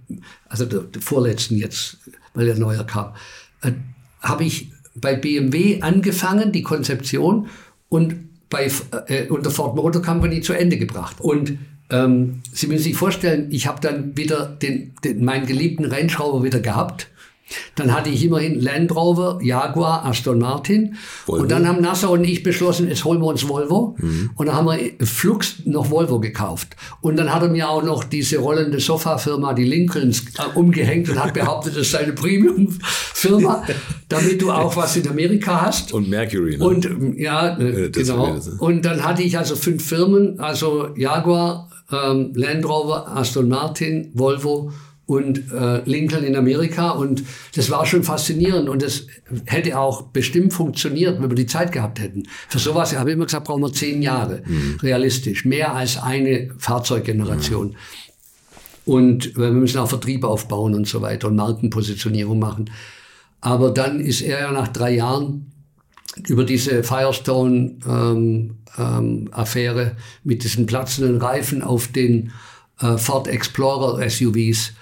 [0.48, 1.98] also der, der vorletzten jetzt,
[2.34, 3.14] weil der neuer kam,
[3.62, 3.72] äh,
[4.20, 7.48] habe ich bei BMW angefangen, die Konzeption,
[7.88, 8.16] und
[8.50, 8.70] bei
[9.06, 11.20] äh, unter Ford Motor Company zu Ende gebracht.
[11.20, 11.58] Und
[11.90, 16.60] ähm, Sie müssen sich vorstellen, ich habe dann wieder den, den, meinen geliebten Rover wieder
[16.60, 17.08] gehabt
[17.74, 20.96] dann hatte ich immerhin Land Rover, Jaguar, Aston Martin.
[21.26, 21.42] Volvo.
[21.42, 23.96] Und dann haben Nasser und ich beschlossen, jetzt holen wir uns Volvo.
[23.98, 24.30] Mhm.
[24.34, 26.76] Und dann haben wir Flux noch Volvo gekauft.
[27.00, 31.22] Und dann hat er mir auch noch diese rollende Sofafirma, die Lincolns, äh, umgehängt und
[31.22, 33.64] hat behauptet, das sei eine Premium-Firma,
[34.08, 35.92] damit du auch was in Amerika hast.
[35.92, 36.58] Und Mercury.
[36.58, 36.64] Ne?
[36.64, 38.38] Und ja, äh, genau.
[38.58, 44.72] Und dann hatte ich also fünf Firmen, also Jaguar, ähm, Land Rover, Aston Martin, Volvo
[45.08, 46.90] und äh, Lincoln in Amerika.
[46.90, 48.68] Und das war schon faszinierend.
[48.68, 49.06] Und das
[49.46, 52.24] hätte auch bestimmt funktioniert, wenn wir die Zeit gehabt hätten.
[52.50, 54.76] Für sowas, ich habe immer gesagt, brauchen wir zehn Jahre, mhm.
[54.82, 55.46] realistisch.
[55.46, 57.68] Mehr als eine Fahrzeuggeneration.
[57.68, 57.74] Mhm.
[58.84, 62.70] Und wir müssen auch Vertrieb aufbauen und so weiter und Markenpositionierung machen.
[63.40, 65.50] Aber dann ist er ja nach drei Jahren
[66.26, 72.32] über diese Firestone-Affäre ähm, ähm, mit diesen platzenden Reifen auf den
[72.80, 74.74] äh, Ford Explorer SUVs.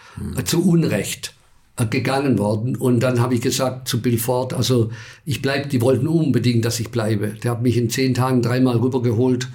[0.45, 1.35] Zu Unrecht
[1.77, 2.77] äh, gegangen worden.
[2.77, 4.91] Und dann habe ich gesagt zu Bill Ford, also
[5.25, 7.35] ich bleibe, die wollten unbedingt, dass ich bleibe.
[7.43, 9.49] Der hat mich in zehn Tagen dreimal rübergeholt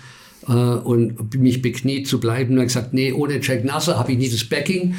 [0.48, 2.54] äh, und mich bekniet zu bleiben.
[2.54, 4.96] Und er gesagt, nee, ohne Jack Nasser habe ich nicht das Backing.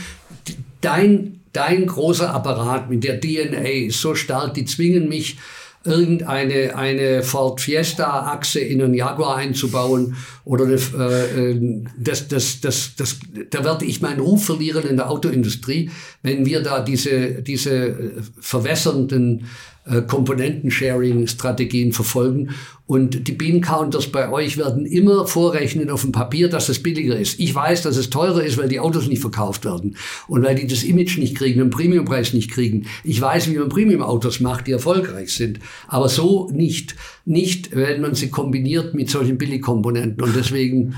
[0.80, 5.36] Dein, dein großer Apparat mit der DNA ist so stark, die zwingen mich,
[5.84, 12.92] irgendeine eine Ford Fiesta-Achse in einen Jaguar einzubauen oder eine, äh, äh, das, das, das,
[12.96, 13.18] das,
[13.50, 15.90] da werde ich meinen Ruf verlieren in der Autoindustrie,
[16.22, 19.44] wenn wir da diese, diese verwässernden äh,
[19.84, 22.50] Komponenten-Sharing-Strategien verfolgen.
[22.86, 27.40] Und die Bean-Counters bei euch werden immer vorrechnen auf dem Papier, dass es billiger ist.
[27.40, 29.96] Ich weiß, dass es teurer ist, weil die Autos nicht verkauft werden
[30.28, 32.86] und weil die das Image nicht kriegen, den Premiumpreis nicht kriegen.
[33.02, 35.58] Ich weiß, wie man Premium-Autos macht, die erfolgreich sind.
[35.88, 36.94] Aber so nicht.
[37.24, 40.22] Nicht, wenn man sie kombiniert mit solchen Billigkomponenten.
[40.22, 40.94] Und deswegen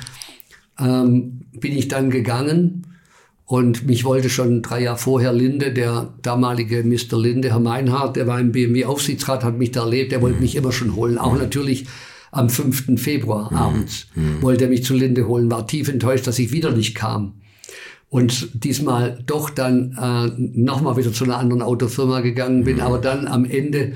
[0.79, 2.87] ähm, bin ich dann gegangen
[3.47, 7.19] und mich wollte schon drei Jahre vorher Linde, der damalige Mr.
[7.19, 10.43] Linde, Herr Meinhardt, der war im BMW-Aufsichtsrat, hat mich da erlebt, der wollte mhm.
[10.43, 11.19] mich immer schon holen.
[11.19, 11.87] Auch natürlich
[12.31, 13.01] am 5.
[13.01, 13.57] Februar mhm.
[13.57, 14.41] abends mhm.
[14.41, 17.35] wollte er mich zu Linde holen, war tief enttäuscht, dass ich wieder nicht kam.
[18.09, 22.83] Und diesmal doch dann äh, nochmal wieder zu einer anderen Autofirma gegangen bin, mhm.
[22.83, 23.93] aber dann am Ende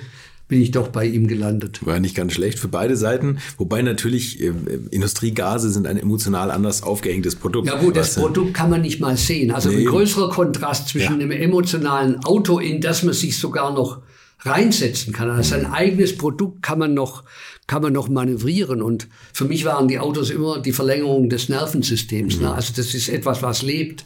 [0.49, 1.85] bin ich doch bei ihm gelandet.
[1.87, 3.39] War nicht ganz schlecht für beide Seiten.
[3.59, 4.53] Wobei natürlich äh,
[4.91, 7.69] Industriegase sind ein emotional anders aufgehängtes Produkt.
[7.69, 9.51] Ja gut, das Produkt kann man nicht mal sehen.
[9.51, 9.81] Also nee.
[9.81, 11.27] ein größerer Kontrast zwischen ja.
[11.27, 14.01] einem emotionalen Auto, in das man sich sogar noch
[14.41, 15.31] reinsetzen kann.
[15.31, 17.25] Also ein eigenes Produkt kann man noch
[17.69, 18.83] kann man noch manövrieren.
[18.83, 22.37] Und für mich waren die Autos immer die Verlängerung des Nervensystems.
[22.37, 22.41] Ne?
[22.41, 22.49] Mhm.
[22.49, 22.55] Ne?
[22.55, 24.05] Also das ist etwas, was lebt.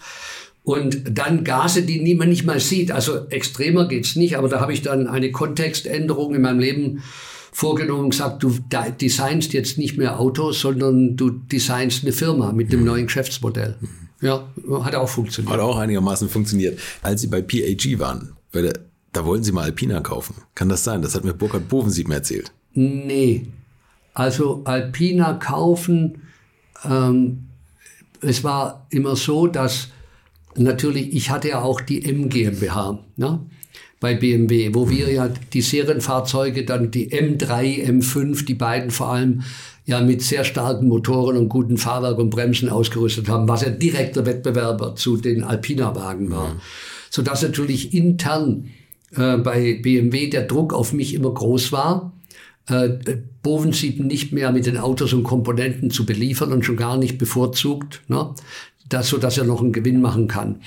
[0.64, 2.92] Und dann Gase, die man nicht mal sieht.
[2.92, 7.02] Also extremer geht's nicht, aber da habe ich dann eine Kontextänderung in meinem Leben
[7.52, 8.56] vorgenommen und gesagt, du
[9.00, 12.86] designst jetzt nicht mehr Autos, sondern du designst eine Firma mit dem mhm.
[12.86, 13.76] neuen Geschäftsmodell.
[13.80, 13.88] Mhm.
[14.22, 14.46] Ja,
[14.84, 15.52] hat auch funktioniert.
[15.52, 16.78] Hat auch einigermaßen funktioniert.
[17.02, 18.72] Als Sie bei PAG waren, der,
[19.12, 20.36] da wollten Sie mal Alpina kaufen.
[20.54, 21.02] Kann das sein?
[21.02, 22.52] Das hat mir Burkhard Bovensieb mir erzählt.
[22.72, 23.48] Nee.
[24.14, 26.22] Also Alpina kaufen,
[26.84, 27.48] ähm,
[28.20, 29.88] es war immer so, dass
[30.56, 33.40] natürlich, ich hatte ja auch die M GmbH ne,
[34.00, 39.42] bei BMW, wo wir ja die Serienfahrzeuge, dann die M3, M5, die beiden vor allem,
[39.84, 44.26] ja mit sehr starken Motoren und guten Fahrwerk und Bremsen ausgerüstet haben, was ja direkter
[44.26, 46.54] Wettbewerber zu den Alpina-Wagen war.
[46.54, 46.60] Mhm.
[47.10, 48.70] Sodass natürlich intern
[49.16, 52.12] äh, bei BMW der Druck auf mich immer groß war,
[52.68, 52.90] äh,
[53.42, 58.02] Bovensiepen nicht mehr mit den Autos und Komponenten zu beliefern und schon gar nicht bevorzugt,
[58.06, 58.34] ne?
[58.88, 60.60] Das, so dass er noch einen Gewinn machen kann.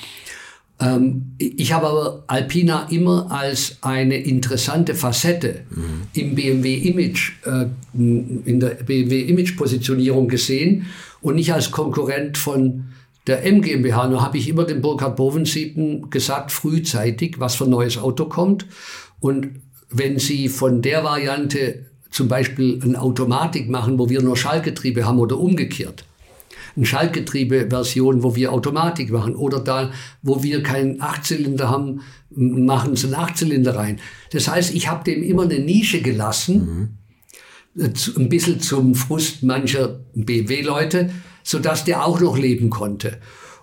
[0.79, 6.01] Ähm, ich habe aber Alpina immer als eine interessante Facette mhm.
[6.13, 10.87] im BMW Image, äh, in der BMW Image Positionierung gesehen
[11.21, 12.85] und nicht als Konkurrent von
[13.27, 14.07] der M GmbH.
[14.07, 18.65] Nur habe ich immer dem Burkhard Bovensiepen gesagt, frühzeitig, was für ein neues Auto kommt.
[19.19, 19.49] Und
[19.89, 25.19] wenn Sie von der Variante zum Beispiel eine Automatik machen, wo wir nur Schaltgetriebe haben
[25.19, 26.05] oder umgekehrt,
[26.75, 33.07] eine Schaltgetriebe-Version, wo wir Automatik machen oder da, wo wir keinen Achtzylinder haben, machen sie
[33.07, 33.99] einen Achtzylinder rein.
[34.31, 36.97] Das heißt, ich habe dem immer eine Nische gelassen,
[37.75, 37.89] mhm.
[38.17, 41.11] ein bisschen zum Frust mancher BMW-Leute,
[41.43, 43.19] sodass der auch noch leben konnte.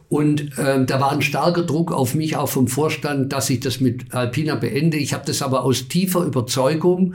[0.08, 3.80] Und äh, da war ein starker Druck auf mich, auch vom Vorstand, dass ich das
[3.80, 4.98] mit Alpina beende.
[4.98, 7.14] Ich habe das aber aus tiefer Überzeugung,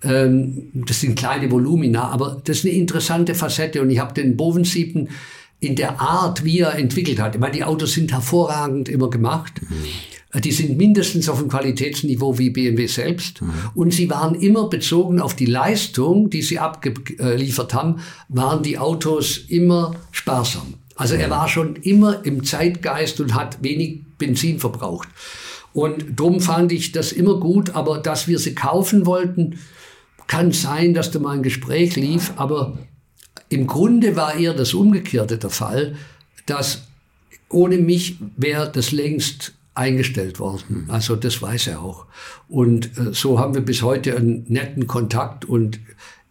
[0.00, 3.80] das sind kleine Volumina, aber das ist eine interessante Facette.
[3.82, 5.08] Und ich habe den Bovensiepen
[5.60, 7.34] in der Art, wie er entwickelt hat.
[7.34, 9.60] Ich meine, die Autos sind hervorragend immer gemacht.
[9.62, 10.40] Mhm.
[10.40, 13.40] Die sind mindestens auf dem Qualitätsniveau wie BMW selbst.
[13.40, 13.52] Mhm.
[13.74, 19.38] Und sie waren immer bezogen auf die Leistung, die sie abgeliefert haben, waren die Autos
[19.48, 20.74] immer sparsam.
[20.94, 25.08] Also er war schon immer im Zeitgeist und hat wenig Benzin verbraucht.
[25.72, 29.58] Und drum fand ich das immer gut, aber dass wir sie kaufen wollten,
[30.26, 32.78] kann sein, dass da mal ein Gespräch lief, aber
[33.48, 35.96] im Grunde war eher das Umgekehrte der Fall,
[36.46, 36.82] dass
[37.48, 40.86] ohne mich wäre das längst eingestellt worden.
[40.88, 42.06] Also das weiß er auch.
[42.48, 45.78] Und äh, so haben wir bis heute einen netten Kontakt und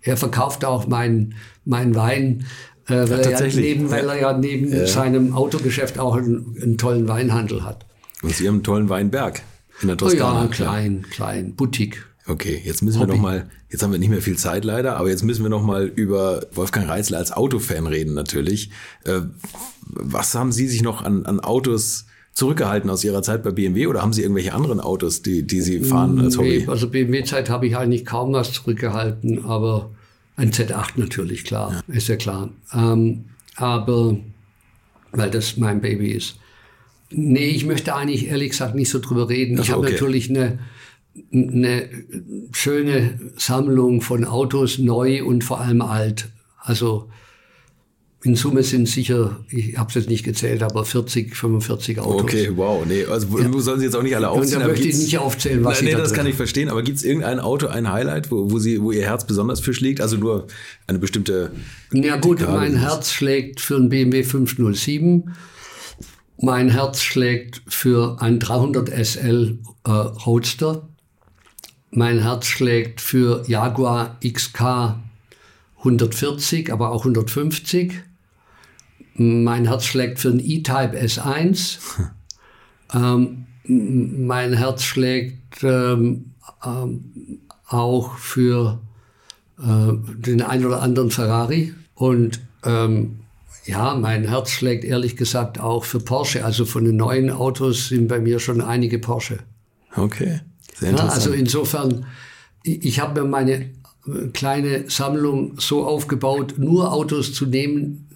[0.01, 2.45] er verkauft auch meinen mein Wein
[2.87, 4.85] äh, weil, ja, er ja neben, weil er ja neben ja.
[4.85, 7.85] seinem Autogeschäft auch einen, einen, tollen Weinhandel hat.
[8.21, 9.41] Und Sie haben einen tollen Weinberg
[9.81, 10.41] in der Toskana.
[10.41, 12.05] Oh ja, klein, klein, Boutique.
[12.27, 13.11] Okay, jetzt müssen Hobby.
[13.11, 15.49] wir noch mal, jetzt haben wir nicht mehr viel Zeit leider, aber jetzt müssen wir
[15.49, 18.71] noch mal über Wolfgang Reitzler als Autofan reden natürlich.
[19.03, 19.21] Äh,
[19.85, 24.01] was haben Sie sich noch an, an Autos zurückgehalten aus Ihrer Zeit bei BMW oder
[24.01, 26.59] haben Sie irgendwelche anderen Autos, die, die Sie fahren als Hobby?
[26.59, 29.91] Nee, also BMW-Zeit habe ich eigentlich kaum was zurückgehalten, aber
[30.35, 31.95] ein Z8 natürlich, klar, ja.
[31.95, 32.49] ist ja klar.
[32.73, 34.17] Ähm, aber,
[35.11, 36.37] weil das mein Baby ist.
[37.09, 39.59] Nee, ich möchte eigentlich ehrlich gesagt nicht so drüber reden.
[39.61, 39.93] Ich habe okay.
[39.93, 40.59] natürlich eine,
[41.31, 41.89] eine
[42.51, 46.29] schöne Sammlung von Autos, neu und vor allem alt.
[46.59, 47.09] Also
[48.25, 52.23] in Summe sind sicher, ich habe es jetzt nicht gezählt, aber 40, 45 Autos.
[52.23, 52.83] Okay, wow.
[52.83, 53.51] Nee, also ja.
[53.59, 54.63] sollen Sie jetzt auch nicht alle aufzählen.
[54.63, 56.69] Und da möchte ich nicht aufzählen, was nein, nee, da das kann ich verstehen.
[56.69, 59.75] Aber gibt es irgendein Auto, ein Highlight, wo, wo, Sie, wo Ihr Herz besonders für
[59.75, 60.01] schlägt?
[60.01, 60.47] Also nur
[60.87, 61.51] eine bestimmte...
[61.91, 65.35] Ja gut, mein Herz schlägt für einen BMW 507.
[66.41, 70.89] Mein Herz schlägt für ein 300 SL äh, Roadster.
[71.97, 74.95] Mein Herz schlägt für Jaguar XK
[75.77, 77.93] 140, aber auch 150.
[79.13, 81.77] Mein Herz schlägt für ein E-Type S1.
[82.93, 86.33] ähm, mein Herz schlägt ähm,
[86.65, 87.39] ähm,
[87.69, 88.81] auch für
[89.57, 91.73] äh, den ein oder anderen Ferrari.
[91.93, 93.21] Und ähm,
[93.63, 96.43] ja, mein Herz schlägt ehrlich gesagt auch für Porsche.
[96.43, 99.39] Also von den neuen Autos sind bei mir schon einige Porsche.
[99.95, 100.41] Okay.
[100.81, 102.05] Ja, also insofern,
[102.63, 103.69] ich, habe mir meine
[104.33, 108.07] kleine Sammlung so aufgebaut, nur Autos zu nehmen,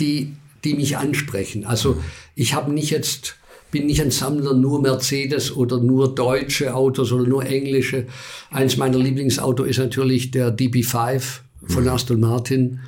[0.00, 0.34] die,
[0.64, 1.64] die mich ansprechen.
[1.64, 1.96] Also
[2.34, 3.36] ich habe nicht jetzt,
[3.70, 8.06] bin nicht ein Sammler nur Mercedes oder nur deutsche Autos oder nur englische.
[8.50, 11.22] Eins meiner Lieblingsautos ist natürlich der DB5
[11.66, 11.88] von mhm.
[11.88, 12.80] Aston Martin.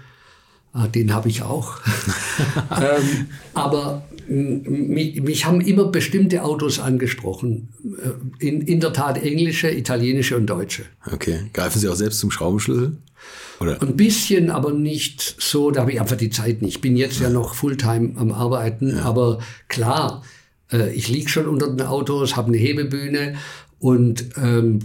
[0.73, 1.79] Ah, den habe ich auch.
[2.71, 7.69] ähm, aber mich, mich, haben immer bestimmte Autos angesprochen.
[7.85, 10.85] Äh, in, in der Tat englische, italienische und deutsche.
[11.11, 11.51] Okay.
[11.53, 12.97] Greifen Sie auch selbst zum Schraubenschlüssel?
[13.61, 13.81] Oder?
[13.81, 16.77] Ein bisschen, aber nicht so, da habe ich einfach die Zeit nicht.
[16.77, 19.03] Ich bin jetzt ja noch Fulltime am Arbeiten, ja.
[19.03, 20.23] aber klar,
[20.73, 23.37] äh, ich liege schon unter den Autos, habe eine Hebebühne
[23.79, 24.81] und ähm,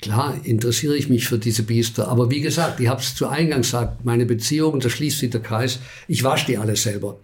[0.00, 2.08] klar interessiere ich mich für diese Biester.
[2.08, 5.42] Aber wie gesagt, ich habe es zu Eingangs gesagt, meine Beziehung, da schließt sich der
[5.42, 7.18] Kreis, ich wasche die alle selber.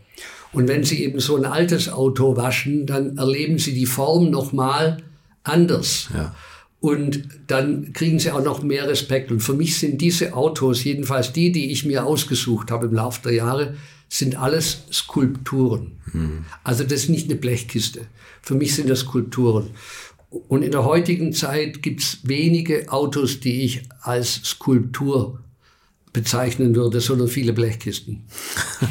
[0.53, 4.99] Und wenn Sie eben so ein altes Auto waschen, dann erleben Sie die Form nochmal
[5.45, 6.09] anders.
[6.15, 6.35] Ja.
[6.83, 9.31] Und dann kriegen sie auch noch mehr Respekt.
[9.31, 13.23] Und für mich sind diese Autos, jedenfalls die, die ich mir ausgesucht habe im Laufe
[13.23, 13.77] der Jahre,
[14.09, 15.93] sind alles Skulpturen.
[16.13, 16.45] Mhm.
[16.65, 18.09] Also das ist nicht eine Blechkiste.
[18.43, 19.71] Für mich sind das Skulpturen.
[20.29, 25.39] Und in der heutigen Zeit gibt es wenige Autos, die ich als Skulptur
[26.13, 28.25] bezeichnen würde, sondern viele Blechkisten.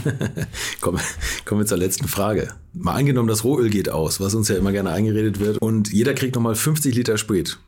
[0.81, 0.99] kommen,
[1.45, 2.49] kommen wir zur letzten Frage.
[2.73, 6.13] Mal angenommen, das Rohöl geht aus, was uns ja immer gerne eingeredet wird, und jeder
[6.13, 7.59] kriegt nochmal 50 Liter Sprit,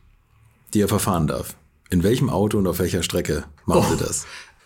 [0.73, 1.55] die er verfahren darf.
[1.89, 4.25] In welchem Auto und auf welcher Strecke machen Sie oh, das?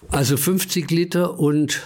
[0.10, 1.82] Also 50 Liter und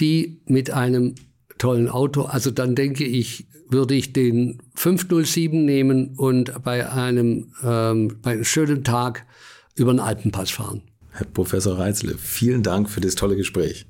[0.00, 1.14] die mit einem
[1.56, 2.22] tollen Auto.
[2.22, 8.44] Also dann denke ich, würde ich den 507 nehmen und bei einem, ähm, bei einem
[8.44, 9.26] schönen Tag
[9.74, 10.82] über den Alpenpass fahren.
[11.18, 13.86] Herr Professor Reitzle, vielen Dank für das tolle Gespräch.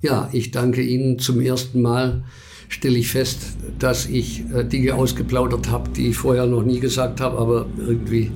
[0.00, 2.24] Ja, ich danke Ihnen zum ersten Mal.
[2.70, 3.40] Stelle ich fest,
[3.78, 8.32] dass ich äh, Dinge ausgeplaudert habe, die ich vorher noch nie gesagt habe, aber irgendwie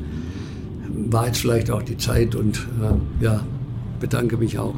[0.88, 3.44] war jetzt vielleicht auch die Zeit und äh, ja,
[4.00, 4.74] bedanke mich auch.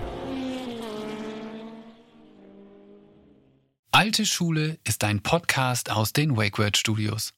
[3.96, 7.32] Alte Schule ist ein Podcast aus den WakeWord Studios.